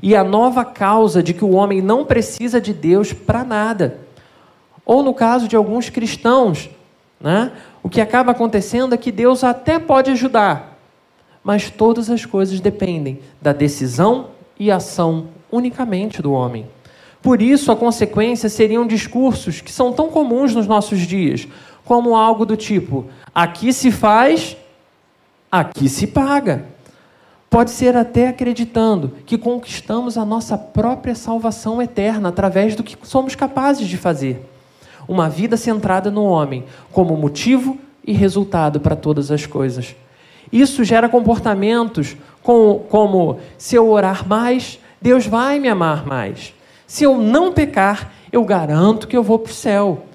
E 0.02 0.16
a 0.16 0.24
nova 0.24 0.64
causa 0.64 1.22
de 1.22 1.34
que 1.34 1.44
o 1.44 1.52
homem 1.52 1.82
não 1.82 2.06
precisa 2.06 2.62
de 2.62 2.74
Deus 2.74 3.12
para 3.12 3.44
nada. 3.44 4.00
Ou 4.86 5.04
no 5.04 5.14
caso 5.14 5.48
de 5.48 5.56
alguns 5.56 5.90
cristãos, 5.90 6.70
né? 7.20 7.52
o 7.84 7.90
que 7.90 8.00
acaba 8.00 8.32
acontecendo 8.32 8.94
é 8.94 8.98
que 8.98 9.12
Deus 9.12 9.44
até 9.44 9.80
pode 9.80 10.12
ajudar, 10.12 10.77
mas 11.48 11.70
todas 11.70 12.10
as 12.10 12.26
coisas 12.26 12.60
dependem 12.60 13.22
da 13.42 13.54
decisão 13.54 14.32
e 14.60 14.70
ação 14.70 15.28
unicamente 15.50 16.22
do 16.22 16.34
homem. 16.34 16.68
Por 17.22 17.42
isso, 17.42 17.72
a 17.72 17.76
consequência 17.76 18.50
seriam 18.50 18.86
discursos 18.86 19.62
que 19.62 19.72
são 19.72 19.94
tão 19.94 20.10
comuns 20.10 20.54
nos 20.54 20.68
nossos 20.68 21.00
dias, 21.00 21.48
como 21.86 22.18
algo 22.18 22.46
do 22.46 22.58
tipo: 22.58 23.06
aqui 23.34 23.72
se 23.72 23.92
faz, 23.92 24.58
aqui 25.50 25.88
se 25.88 26.08
paga. 26.08 26.66
Pode 27.50 27.72
ser 27.72 27.96
até 27.96 28.28
acreditando 28.28 29.14
que 29.26 29.38
conquistamos 29.38 30.18
a 30.18 30.26
nossa 30.26 30.58
própria 30.58 31.16
salvação 31.16 31.82
eterna 31.82 32.28
através 32.28 32.76
do 32.76 32.84
que 32.84 32.98
somos 33.04 33.36
capazes 33.36 33.88
de 33.88 33.96
fazer. 33.96 34.46
uma 35.08 35.30
vida 35.30 35.56
centrada 35.56 36.12
no 36.12 36.26
homem 36.26 36.66
como 36.92 37.16
motivo 37.16 37.78
e 38.06 38.12
resultado 38.12 38.82
para 38.82 38.98
todas 38.98 39.32
as 39.32 39.46
coisas. 39.46 39.96
Isso 40.52 40.84
gera 40.84 41.10
comportamentos 41.10 42.16
como, 42.42 42.80
como 42.80 43.40
se 43.58 43.76
eu 43.76 43.90
orar 43.90 44.28
mais, 44.28 44.80
Deus 45.02 45.26
vai 45.26 45.60
me 45.60 45.68
amar 45.68 46.06
mais. 46.06 46.54
Se 46.86 47.04
eu 47.04 47.18
não 47.18 47.52
pecar, 47.52 48.14
eu 48.32 48.44
garanto 48.46 49.08
que 49.08 49.18
eu 49.18 49.24
vou 49.24 49.40
para 49.40 49.52
o 49.52 49.54
céu. 49.54 50.06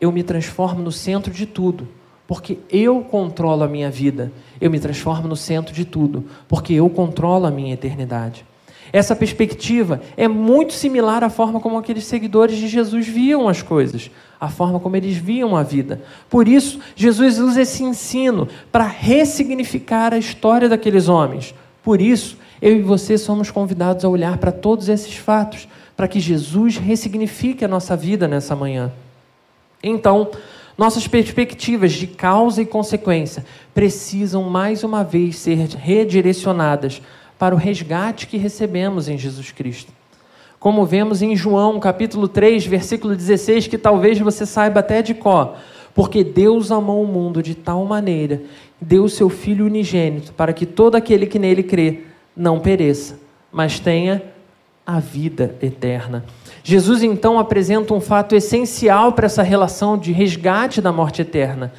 Eu 0.00 0.10
me 0.10 0.22
transformo 0.22 0.82
no 0.82 0.92
centro 0.92 1.32
de 1.32 1.44
tudo, 1.44 1.88
porque 2.26 2.58
eu 2.70 3.02
controlo 3.02 3.64
a 3.64 3.68
minha 3.68 3.90
vida. 3.90 4.32
Eu 4.60 4.70
me 4.70 4.80
transformo 4.80 5.28
no 5.28 5.36
centro 5.36 5.74
de 5.74 5.84
tudo, 5.84 6.24
porque 6.48 6.72
eu 6.72 6.88
controlo 6.88 7.46
a 7.46 7.50
minha 7.50 7.74
eternidade. 7.74 8.46
Essa 8.92 9.14
perspectiva 9.14 10.00
é 10.16 10.26
muito 10.26 10.72
similar 10.72 11.22
à 11.22 11.30
forma 11.30 11.60
como 11.60 11.78
aqueles 11.78 12.04
seguidores 12.04 12.56
de 12.56 12.68
Jesus 12.68 13.06
viam 13.06 13.48
as 13.48 13.62
coisas, 13.62 14.10
a 14.40 14.48
forma 14.48 14.80
como 14.80 14.96
eles 14.96 15.16
viam 15.16 15.56
a 15.56 15.62
vida. 15.62 16.00
Por 16.30 16.48
isso, 16.48 16.80
Jesus 16.96 17.38
usa 17.38 17.62
esse 17.62 17.82
ensino 17.82 18.48
para 18.72 18.86
ressignificar 18.86 20.14
a 20.14 20.18
história 20.18 20.68
daqueles 20.68 21.08
homens. 21.08 21.54
Por 21.82 22.00
isso, 22.00 22.36
eu 22.60 22.76
e 22.76 22.82
você 22.82 23.18
somos 23.18 23.50
convidados 23.50 24.04
a 24.04 24.08
olhar 24.08 24.38
para 24.38 24.52
todos 24.52 24.88
esses 24.88 25.16
fatos, 25.16 25.68
para 25.96 26.08
que 26.08 26.20
Jesus 26.20 26.76
ressignifique 26.76 27.64
a 27.64 27.68
nossa 27.68 27.96
vida 27.96 28.26
nessa 28.26 28.54
manhã. 28.56 28.92
Então, 29.82 30.30
nossas 30.76 31.08
perspectivas 31.08 31.92
de 31.92 32.06
causa 32.06 32.62
e 32.62 32.66
consequência 32.66 33.44
precisam 33.74 34.44
mais 34.44 34.84
uma 34.84 35.02
vez 35.02 35.36
ser 35.36 35.56
redirecionadas 35.56 37.02
para 37.38 37.54
o 37.54 37.58
resgate 37.58 38.26
que 38.26 38.36
recebemos 38.36 39.08
em 39.08 39.16
Jesus 39.16 39.52
Cristo. 39.52 39.92
Como 40.58 40.84
vemos 40.84 41.22
em 41.22 41.36
João, 41.36 41.78
capítulo 41.78 42.26
3, 42.26 42.66
versículo 42.66 43.14
16, 43.14 43.68
que 43.68 43.78
talvez 43.78 44.18
você 44.18 44.44
saiba 44.44 44.80
até 44.80 45.00
de 45.00 45.14
có, 45.14 45.54
porque 45.94 46.24
Deus 46.24 46.72
amou 46.72 47.02
o 47.02 47.06
mundo 47.06 47.42
de 47.42 47.54
tal 47.54 47.84
maneira, 47.84 48.42
deu 48.80 49.04
o 49.04 49.08
seu 49.08 49.28
Filho 49.28 49.66
unigênito, 49.66 50.32
para 50.32 50.52
que 50.52 50.66
todo 50.66 50.96
aquele 50.96 51.26
que 51.26 51.38
nele 51.38 51.62
crê 51.62 52.00
não 52.36 52.58
pereça, 52.58 53.18
mas 53.52 53.78
tenha 53.78 54.22
a 54.84 54.98
vida 54.98 55.54
eterna. 55.62 56.24
Jesus 56.64 57.02
então 57.02 57.38
apresenta 57.38 57.94
um 57.94 58.00
fato 58.00 58.34
essencial 58.34 59.12
para 59.12 59.26
essa 59.26 59.42
relação 59.42 59.96
de 59.96 60.12
resgate 60.12 60.80
da 60.80 60.90
morte 60.90 61.22
eterna. 61.22 61.72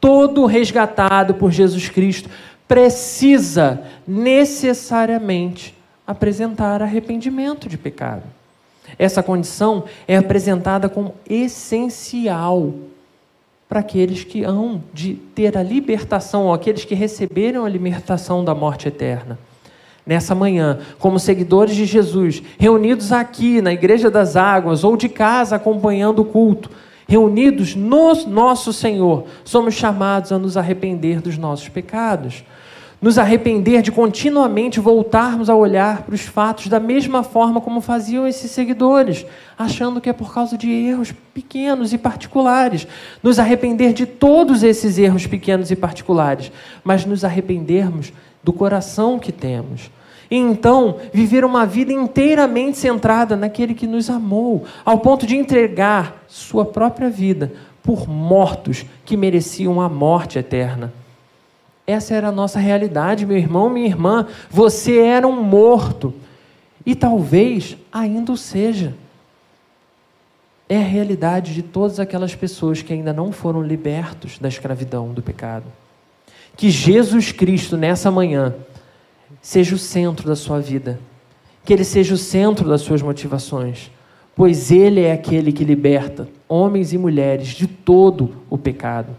Todo 0.00 0.46
resgatado 0.46 1.34
por 1.34 1.50
Jesus 1.50 1.88
Cristo 1.88 2.30
precisa 2.70 3.82
necessariamente 4.06 5.74
apresentar 6.06 6.80
arrependimento 6.80 7.68
de 7.68 7.76
pecado. 7.76 8.22
Essa 8.96 9.24
condição 9.24 9.86
é 10.06 10.16
apresentada 10.16 10.88
como 10.88 11.16
essencial 11.28 12.72
para 13.68 13.80
aqueles 13.80 14.22
que 14.22 14.44
hão 14.44 14.84
de 14.94 15.14
ter 15.34 15.58
a 15.58 15.64
libertação, 15.64 16.46
ou 16.46 16.54
aqueles 16.54 16.84
que 16.84 16.94
receberam 16.94 17.64
a 17.64 17.68
libertação 17.68 18.44
da 18.44 18.54
morte 18.54 18.86
eterna. 18.86 19.36
Nessa 20.06 20.32
manhã, 20.32 20.78
como 21.00 21.18
seguidores 21.18 21.74
de 21.74 21.84
Jesus, 21.84 22.40
reunidos 22.56 23.10
aqui 23.10 23.60
na 23.60 23.72
Igreja 23.72 24.08
das 24.08 24.36
Águas 24.36 24.84
ou 24.84 24.96
de 24.96 25.08
casa 25.08 25.56
acompanhando 25.56 26.20
o 26.20 26.24
culto, 26.24 26.70
reunidos 27.10 27.74
no 27.74 28.14
nosso 28.26 28.72
Senhor, 28.72 29.24
somos 29.44 29.74
chamados 29.74 30.30
a 30.30 30.38
nos 30.38 30.56
arrepender 30.56 31.20
dos 31.20 31.36
nossos 31.36 31.68
pecados 31.68 32.44
nos 33.00 33.16
arrepender 33.16 33.80
de 33.80 33.90
continuamente 33.90 34.78
voltarmos 34.78 35.48
a 35.48 35.54
olhar 35.54 36.02
para 36.02 36.14
os 36.14 36.20
fatos 36.20 36.68
da 36.68 36.78
mesma 36.78 37.22
forma 37.22 37.60
como 37.60 37.80
faziam 37.80 38.26
esses 38.26 38.50
seguidores, 38.50 39.24
achando 39.58 40.00
que 40.00 40.10
é 40.10 40.12
por 40.12 40.34
causa 40.34 40.58
de 40.58 40.70
erros 40.70 41.14
pequenos 41.32 41.94
e 41.94 41.98
particulares. 41.98 42.86
Nos 43.22 43.38
arrepender 43.38 43.94
de 43.94 44.04
todos 44.04 44.62
esses 44.62 44.98
erros 44.98 45.26
pequenos 45.26 45.70
e 45.70 45.76
particulares, 45.76 46.52
mas 46.84 47.06
nos 47.06 47.24
arrependermos 47.24 48.12
do 48.44 48.52
coração 48.52 49.18
que 49.18 49.32
temos. 49.32 49.90
E 50.30 50.36
então, 50.36 50.98
viver 51.12 51.44
uma 51.44 51.66
vida 51.66 51.92
inteiramente 51.92 52.78
centrada 52.78 53.36
naquele 53.36 53.74
que 53.74 53.86
nos 53.86 54.08
amou, 54.08 54.64
ao 54.84 55.00
ponto 55.00 55.26
de 55.26 55.36
entregar 55.36 56.24
sua 56.28 56.64
própria 56.64 57.10
vida 57.10 57.52
por 57.82 58.08
mortos 58.08 58.84
que 59.04 59.16
mereciam 59.16 59.80
a 59.80 59.88
morte 59.88 60.38
eterna. 60.38 60.92
Essa 61.86 62.14
era 62.14 62.28
a 62.28 62.32
nossa 62.32 62.60
realidade, 62.60 63.26
meu 63.26 63.36
irmão, 63.36 63.68
minha 63.68 63.88
irmã. 63.88 64.28
Você 64.48 64.98
era 64.98 65.26
um 65.26 65.42
morto. 65.42 66.14
E 66.86 66.94
talvez 66.94 67.76
ainda 67.92 68.30
o 68.30 68.36
seja. 68.36 68.94
É 70.68 70.76
a 70.76 70.84
realidade 70.84 71.52
de 71.52 71.62
todas 71.62 71.98
aquelas 71.98 72.32
pessoas 72.32 72.80
que 72.80 72.92
ainda 72.92 73.12
não 73.12 73.32
foram 73.32 73.60
libertos 73.60 74.38
da 74.38 74.46
escravidão 74.46 75.12
do 75.12 75.20
pecado. 75.20 75.64
Que 76.56 76.70
Jesus 76.70 77.32
Cristo, 77.32 77.76
nessa 77.76 78.08
manhã, 78.08 78.54
seja 79.40 79.74
o 79.74 79.78
centro 79.78 80.26
da 80.26 80.36
sua 80.36 80.60
vida. 80.60 80.98
Que 81.64 81.72
Ele 81.72 81.84
seja 81.84 82.14
o 82.14 82.18
centro 82.18 82.68
das 82.68 82.80
suas 82.80 83.02
motivações. 83.02 83.90
Pois 84.34 84.70
Ele 84.70 85.00
é 85.02 85.12
aquele 85.12 85.52
que 85.52 85.64
liberta 85.64 86.28
homens 86.48 86.92
e 86.92 86.98
mulheres 86.98 87.48
de 87.48 87.66
todo 87.66 88.36
o 88.48 88.56
pecado 88.56 89.14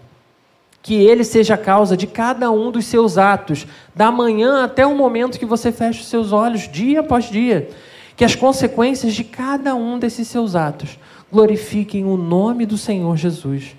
que 0.81 0.95
ele 0.95 1.23
seja 1.23 1.53
a 1.53 1.57
causa 1.57 1.95
de 1.95 2.07
cada 2.07 2.49
um 2.51 2.71
dos 2.71 2.85
seus 2.85 3.17
atos, 3.17 3.67
da 3.95 4.11
manhã 4.11 4.63
até 4.63 4.85
o 4.85 4.95
momento 4.95 5.37
que 5.37 5.45
você 5.45 5.71
fecha 5.71 6.01
os 6.01 6.07
seus 6.07 6.31
olhos, 6.31 6.67
dia 6.67 7.01
após 7.01 7.25
dia. 7.25 7.69
Que 8.15 8.25
as 8.25 8.35
consequências 8.35 9.13
de 9.13 9.23
cada 9.23 9.75
um 9.75 9.99
desses 9.99 10.27
seus 10.27 10.55
atos 10.55 10.97
glorifiquem 11.31 12.05
o 12.05 12.17
nome 12.17 12.65
do 12.65 12.77
Senhor 12.77 13.15
Jesus. 13.15 13.75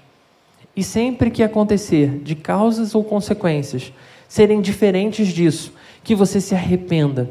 E 0.77 0.83
sempre 0.83 1.31
que 1.31 1.43
acontecer 1.43 2.21
de 2.23 2.35
causas 2.35 2.95
ou 2.95 3.05
consequências 3.05 3.93
serem 4.29 4.63
diferentes 4.63 5.29
disso, 5.29 5.73
que 6.03 6.15
você 6.15 6.41
se 6.41 6.55
arrependa 6.55 7.31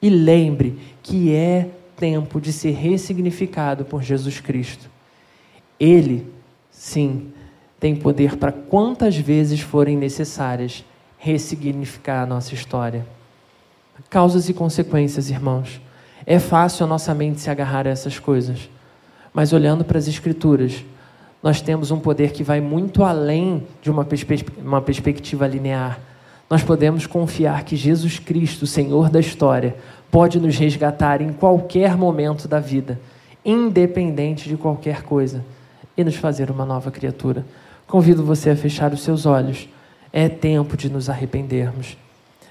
e 0.00 0.08
lembre 0.08 0.78
que 1.02 1.34
é 1.34 1.68
tempo 1.96 2.40
de 2.40 2.52
ser 2.52 2.72
ressignificado 2.72 3.84
por 3.84 4.02
Jesus 4.02 4.40
Cristo. 4.40 4.88
Ele, 5.78 6.26
sim, 6.70 7.32
tem 7.80 7.94
poder 7.96 8.36
para 8.36 8.52
quantas 8.52 9.16
vezes 9.16 9.60
forem 9.60 9.96
necessárias 9.96 10.84
ressignificar 11.18 12.22
a 12.22 12.26
nossa 12.26 12.54
história. 12.54 13.06
Causas 14.08 14.48
e 14.48 14.54
consequências, 14.54 15.30
irmãos. 15.30 15.80
É 16.24 16.38
fácil 16.38 16.84
a 16.84 16.88
nossa 16.88 17.14
mente 17.14 17.40
se 17.40 17.50
agarrar 17.50 17.86
a 17.86 17.90
essas 17.90 18.18
coisas, 18.18 18.68
mas 19.32 19.52
olhando 19.52 19.84
para 19.84 19.98
as 19.98 20.06
Escrituras, 20.06 20.84
nós 21.42 21.60
temos 21.60 21.90
um 21.90 21.98
poder 21.98 22.32
que 22.32 22.42
vai 22.42 22.60
muito 22.60 23.04
além 23.04 23.66
de 23.80 23.90
uma, 23.90 24.04
perspe 24.04 24.46
uma 24.58 24.82
perspectiva 24.82 25.46
linear. 25.46 25.98
Nós 26.48 26.62
podemos 26.62 27.06
confiar 27.06 27.62
que 27.64 27.76
Jesus 27.76 28.18
Cristo, 28.18 28.66
Senhor 28.66 29.10
da 29.10 29.20
história, 29.20 29.76
pode 30.10 30.40
nos 30.40 30.56
resgatar 30.56 31.20
em 31.20 31.32
qualquer 31.32 31.96
momento 31.96 32.48
da 32.48 32.58
vida, 32.58 32.98
independente 33.44 34.48
de 34.48 34.56
qualquer 34.56 35.02
coisa, 35.02 35.44
e 35.96 36.02
nos 36.02 36.16
fazer 36.16 36.50
uma 36.50 36.64
nova 36.64 36.90
criatura. 36.90 37.44
Convido 37.86 38.24
você 38.24 38.50
a 38.50 38.56
fechar 38.56 38.92
os 38.92 39.02
seus 39.02 39.26
olhos. 39.26 39.68
É 40.10 40.28
tempo 40.28 40.76
de 40.76 40.90
nos 40.90 41.10
arrependermos. 41.10 41.98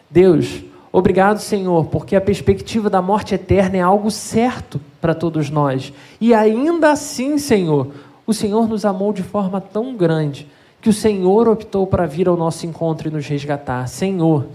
Deus, 0.10 0.64
obrigado, 0.92 1.40
Senhor, 1.40 1.86
porque 1.86 2.16
a 2.16 2.22
perspectiva 2.22 2.90
da 2.90 3.02
morte 3.02 3.34
eterna 3.34 3.78
é 3.78 3.82
algo 3.82 4.12
certo 4.12 4.80
para 5.02 5.16
todos 5.16 5.50
nós. 5.50 5.92
E 6.22 6.36
ainda 6.36 6.92
assim, 6.92 7.40
Senhor, 7.40 7.88
o 8.28 8.34
Senhor 8.34 8.68
nos 8.68 8.86
amou 8.86 9.12
de 9.12 9.24
forma 9.24 9.60
tão 9.60 9.96
grande 9.96 10.48
que 10.82 10.90
o 10.90 10.94
Senhor 10.94 11.48
optou 11.48 11.86
para 11.88 12.06
vir 12.06 12.28
ao 12.28 12.38
nosso 12.38 12.66
encontro 12.66 13.08
e 13.08 13.12
nos 13.12 13.28
resgatar. 13.28 13.88
Senhor, 13.88 14.48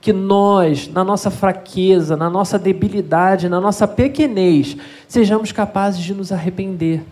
que 0.00 0.12
nós, 0.12 0.88
na 0.88 1.04
nossa 1.04 1.30
fraqueza, 1.30 2.16
na 2.16 2.30
nossa 2.30 2.58
debilidade, 2.58 3.48
na 3.48 3.60
nossa 3.60 3.86
pequenez, 3.86 4.76
sejamos 5.08 5.52
capazes 5.52 6.02
de 6.02 6.14
nos 6.14 6.32
arrepender 6.32 7.02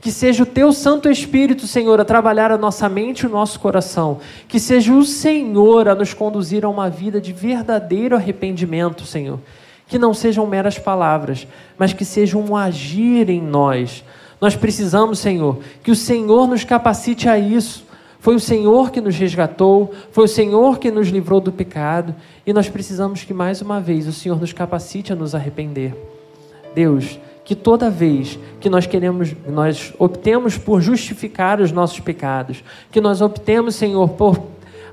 que 0.00 0.12
seja 0.12 0.44
o 0.44 0.46
teu 0.46 0.72
Santo 0.72 1.10
Espírito, 1.10 1.66
Senhor, 1.66 2.00
a 2.00 2.04
trabalhar 2.04 2.52
a 2.52 2.58
nossa 2.58 2.88
mente 2.88 3.20
e 3.22 3.26
o 3.26 3.30
nosso 3.30 3.58
coração. 3.58 4.18
Que 4.46 4.60
seja 4.60 4.92
o 4.92 5.04
Senhor 5.04 5.88
a 5.88 5.94
nos 5.94 6.14
conduzir 6.14 6.64
a 6.64 6.68
uma 6.68 6.88
vida 6.88 7.20
de 7.20 7.32
verdadeiro 7.32 8.14
arrependimento, 8.14 9.04
Senhor. 9.04 9.40
Que 9.88 9.98
não 9.98 10.14
sejam 10.14 10.46
meras 10.46 10.78
palavras, 10.78 11.48
mas 11.76 11.92
que 11.92 12.04
sejam 12.04 12.40
um 12.40 12.56
agir 12.56 13.28
em 13.28 13.42
nós. 13.42 14.04
Nós 14.40 14.54
precisamos, 14.54 15.18
Senhor, 15.18 15.58
que 15.82 15.90
o 15.90 15.96
Senhor 15.96 16.46
nos 16.46 16.62
capacite 16.62 17.28
a 17.28 17.36
isso. 17.36 17.84
Foi 18.20 18.34
o 18.34 18.40
Senhor 18.40 18.90
que 18.90 19.00
nos 19.00 19.16
resgatou, 19.16 19.92
foi 20.10 20.24
o 20.24 20.28
Senhor 20.28 20.78
que 20.78 20.90
nos 20.90 21.08
livrou 21.08 21.40
do 21.40 21.52
pecado, 21.52 22.14
e 22.44 22.52
nós 22.52 22.68
precisamos 22.68 23.22
que 23.22 23.32
mais 23.32 23.62
uma 23.62 23.80
vez 23.80 24.08
o 24.08 24.12
Senhor 24.12 24.40
nos 24.40 24.52
capacite 24.52 25.12
a 25.12 25.16
nos 25.16 25.34
arrepender. 25.34 25.94
Deus, 26.74 27.18
que 27.44 27.54
toda 27.54 27.88
vez 27.88 28.38
que 28.60 28.68
nós 28.68 28.86
queremos, 28.86 29.34
nós 29.46 29.94
optemos 29.98 30.58
por 30.58 30.80
justificar 30.80 31.60
os 31.60 31.72
nossos 31.72 32.00
pecados, 32.00 32.62
que 32.90 33.00
nós 33.00 33.20
optemos, 33.20 33.76
Senhor, 33.76 34.08
por 34.10 34.38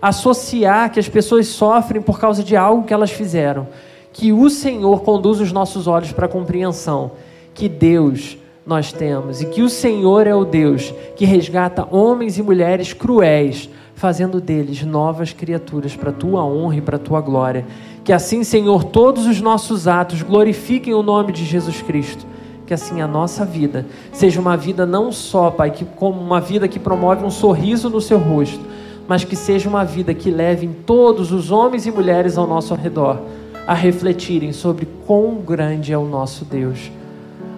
associar 0.01 0.91
que 0.91 0.99
as 0.99 1.09
pessoas 1.09 1.47
sofrem 1.47 2.01
por 2.01 2.19
causa 2.19 2.43
de 2.43 2.55
algo 2.55 2.83
que 2.83 2.93
elas 2.93 3.11
fizeram, 3.11 3.67
que 4.13 4.31
o 4.31 4.49
Senhor 4.49 5.01
conduza 5.01 5.43
os 5.43 5.51
nossos 5.51 5.87
olhos 5.87 6.11
para 6.11 6.27
a 6.27 6.29
compreensão, 6.29 7.11
que 7.53 7.67
Deus 7.67 8.37
nós 8.65 8.91
temos 8.91 9.41
e 9.41 9.45
que 9.45 9.61
o 9.61 9.69
Senhor 9.69 10.25
é 10.25 10.33
o 10.33 10.43
Deus 10.43 10.93
que 11.15 11.23
resgata 11.23 11.87
homens 11.91 12.37
e 12.37 12.43
mulheres 12.43 12.93
cruéis, 12.93 13.69
fazendo 13.93 14.41
deles 14.41 14.83
novas 14.83 15.31
criaturas 15.31 15.95
para 15.95 16.09
a 16.09 16.13
tua 16.13 16.43
honra 16.43 16.77
e 16.77 16.81
para 16.81 16.95
a 16.95 16.99
tua 16.99 17.21
glória. 17.21 17.65
Que 18.03 18.11
assim, 18.11 18.43
Senhor, 18.43 18.83
todos 18.83 19.25
os 19.25 19.39
nossos 19.39 19.87
atos 19.87 20.21
glorifiquem 20.21 20.93
o 20.93 21.03
nome 21.03 21.31
de 21.31 21.45
Jesus 21.45 21.81
Cristo. 21.81 22.25
Que 22.65 22.73
assim 22.73 22.99
a 22.99 23.07
nossa 23.07 23.45
vida 23.45 23.85
seja 24.11 24.41
uma 24.41 24.57
vida 24.57 24.85
não 24.85 25.11
só, 25.11 25.51
Pai, 25.51 25.69
que 25.69 25.85
como 25.85 26.19
uma 26.19 26.41
vida 26.41 26.67
que 26.67 26.79
promove 26.79 27.23
um 27.23 27.29
sorriso 27.29 27.89
no 27.89 28.01
seu 28.01 28.17
rosto, 28.17 28.65
mas 29.07 29.23
que 29.23 29.35
seja 29.35 29.69
uma 29.69 29.85
vida 29.85 30.13
que 30.15 30.31
leve 30.31 30.67
todos 30.85 31.31
os 31.31 31.51
homens 31.51 31.85
e 31.85 31.91
mulheres 31.91 32.37
ao 32.37 32.47
nosso 32.47 32.73
redor 32.73 33.21
a 33.67 33.73
refletirem 33.73 34.51
sobre 34.51 34.87
quão 35.05 35.35
grande 35.35 35.93
é 35.93 35.97
o 35.97 36.05
nosso 36.05 36.43
Deus. 36.43 36.91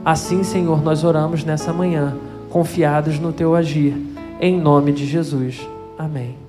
Assim, 0.07 0.41
Senhor, 0.41 0.81
nós 0.81 1.03
oramos 1.03 1.43
nessa 1.43 1.73
manhã, 1.73 2.15
confiados 2.49 3.19
no 3.19 3.33
teu 3.33 3.53
agir, 3.53 3.93
em 4.39 4.57
nome 4.57 4.93
de 4.93 5.05
Jesus. 5.05 5.67
Amém. 5.99 6.46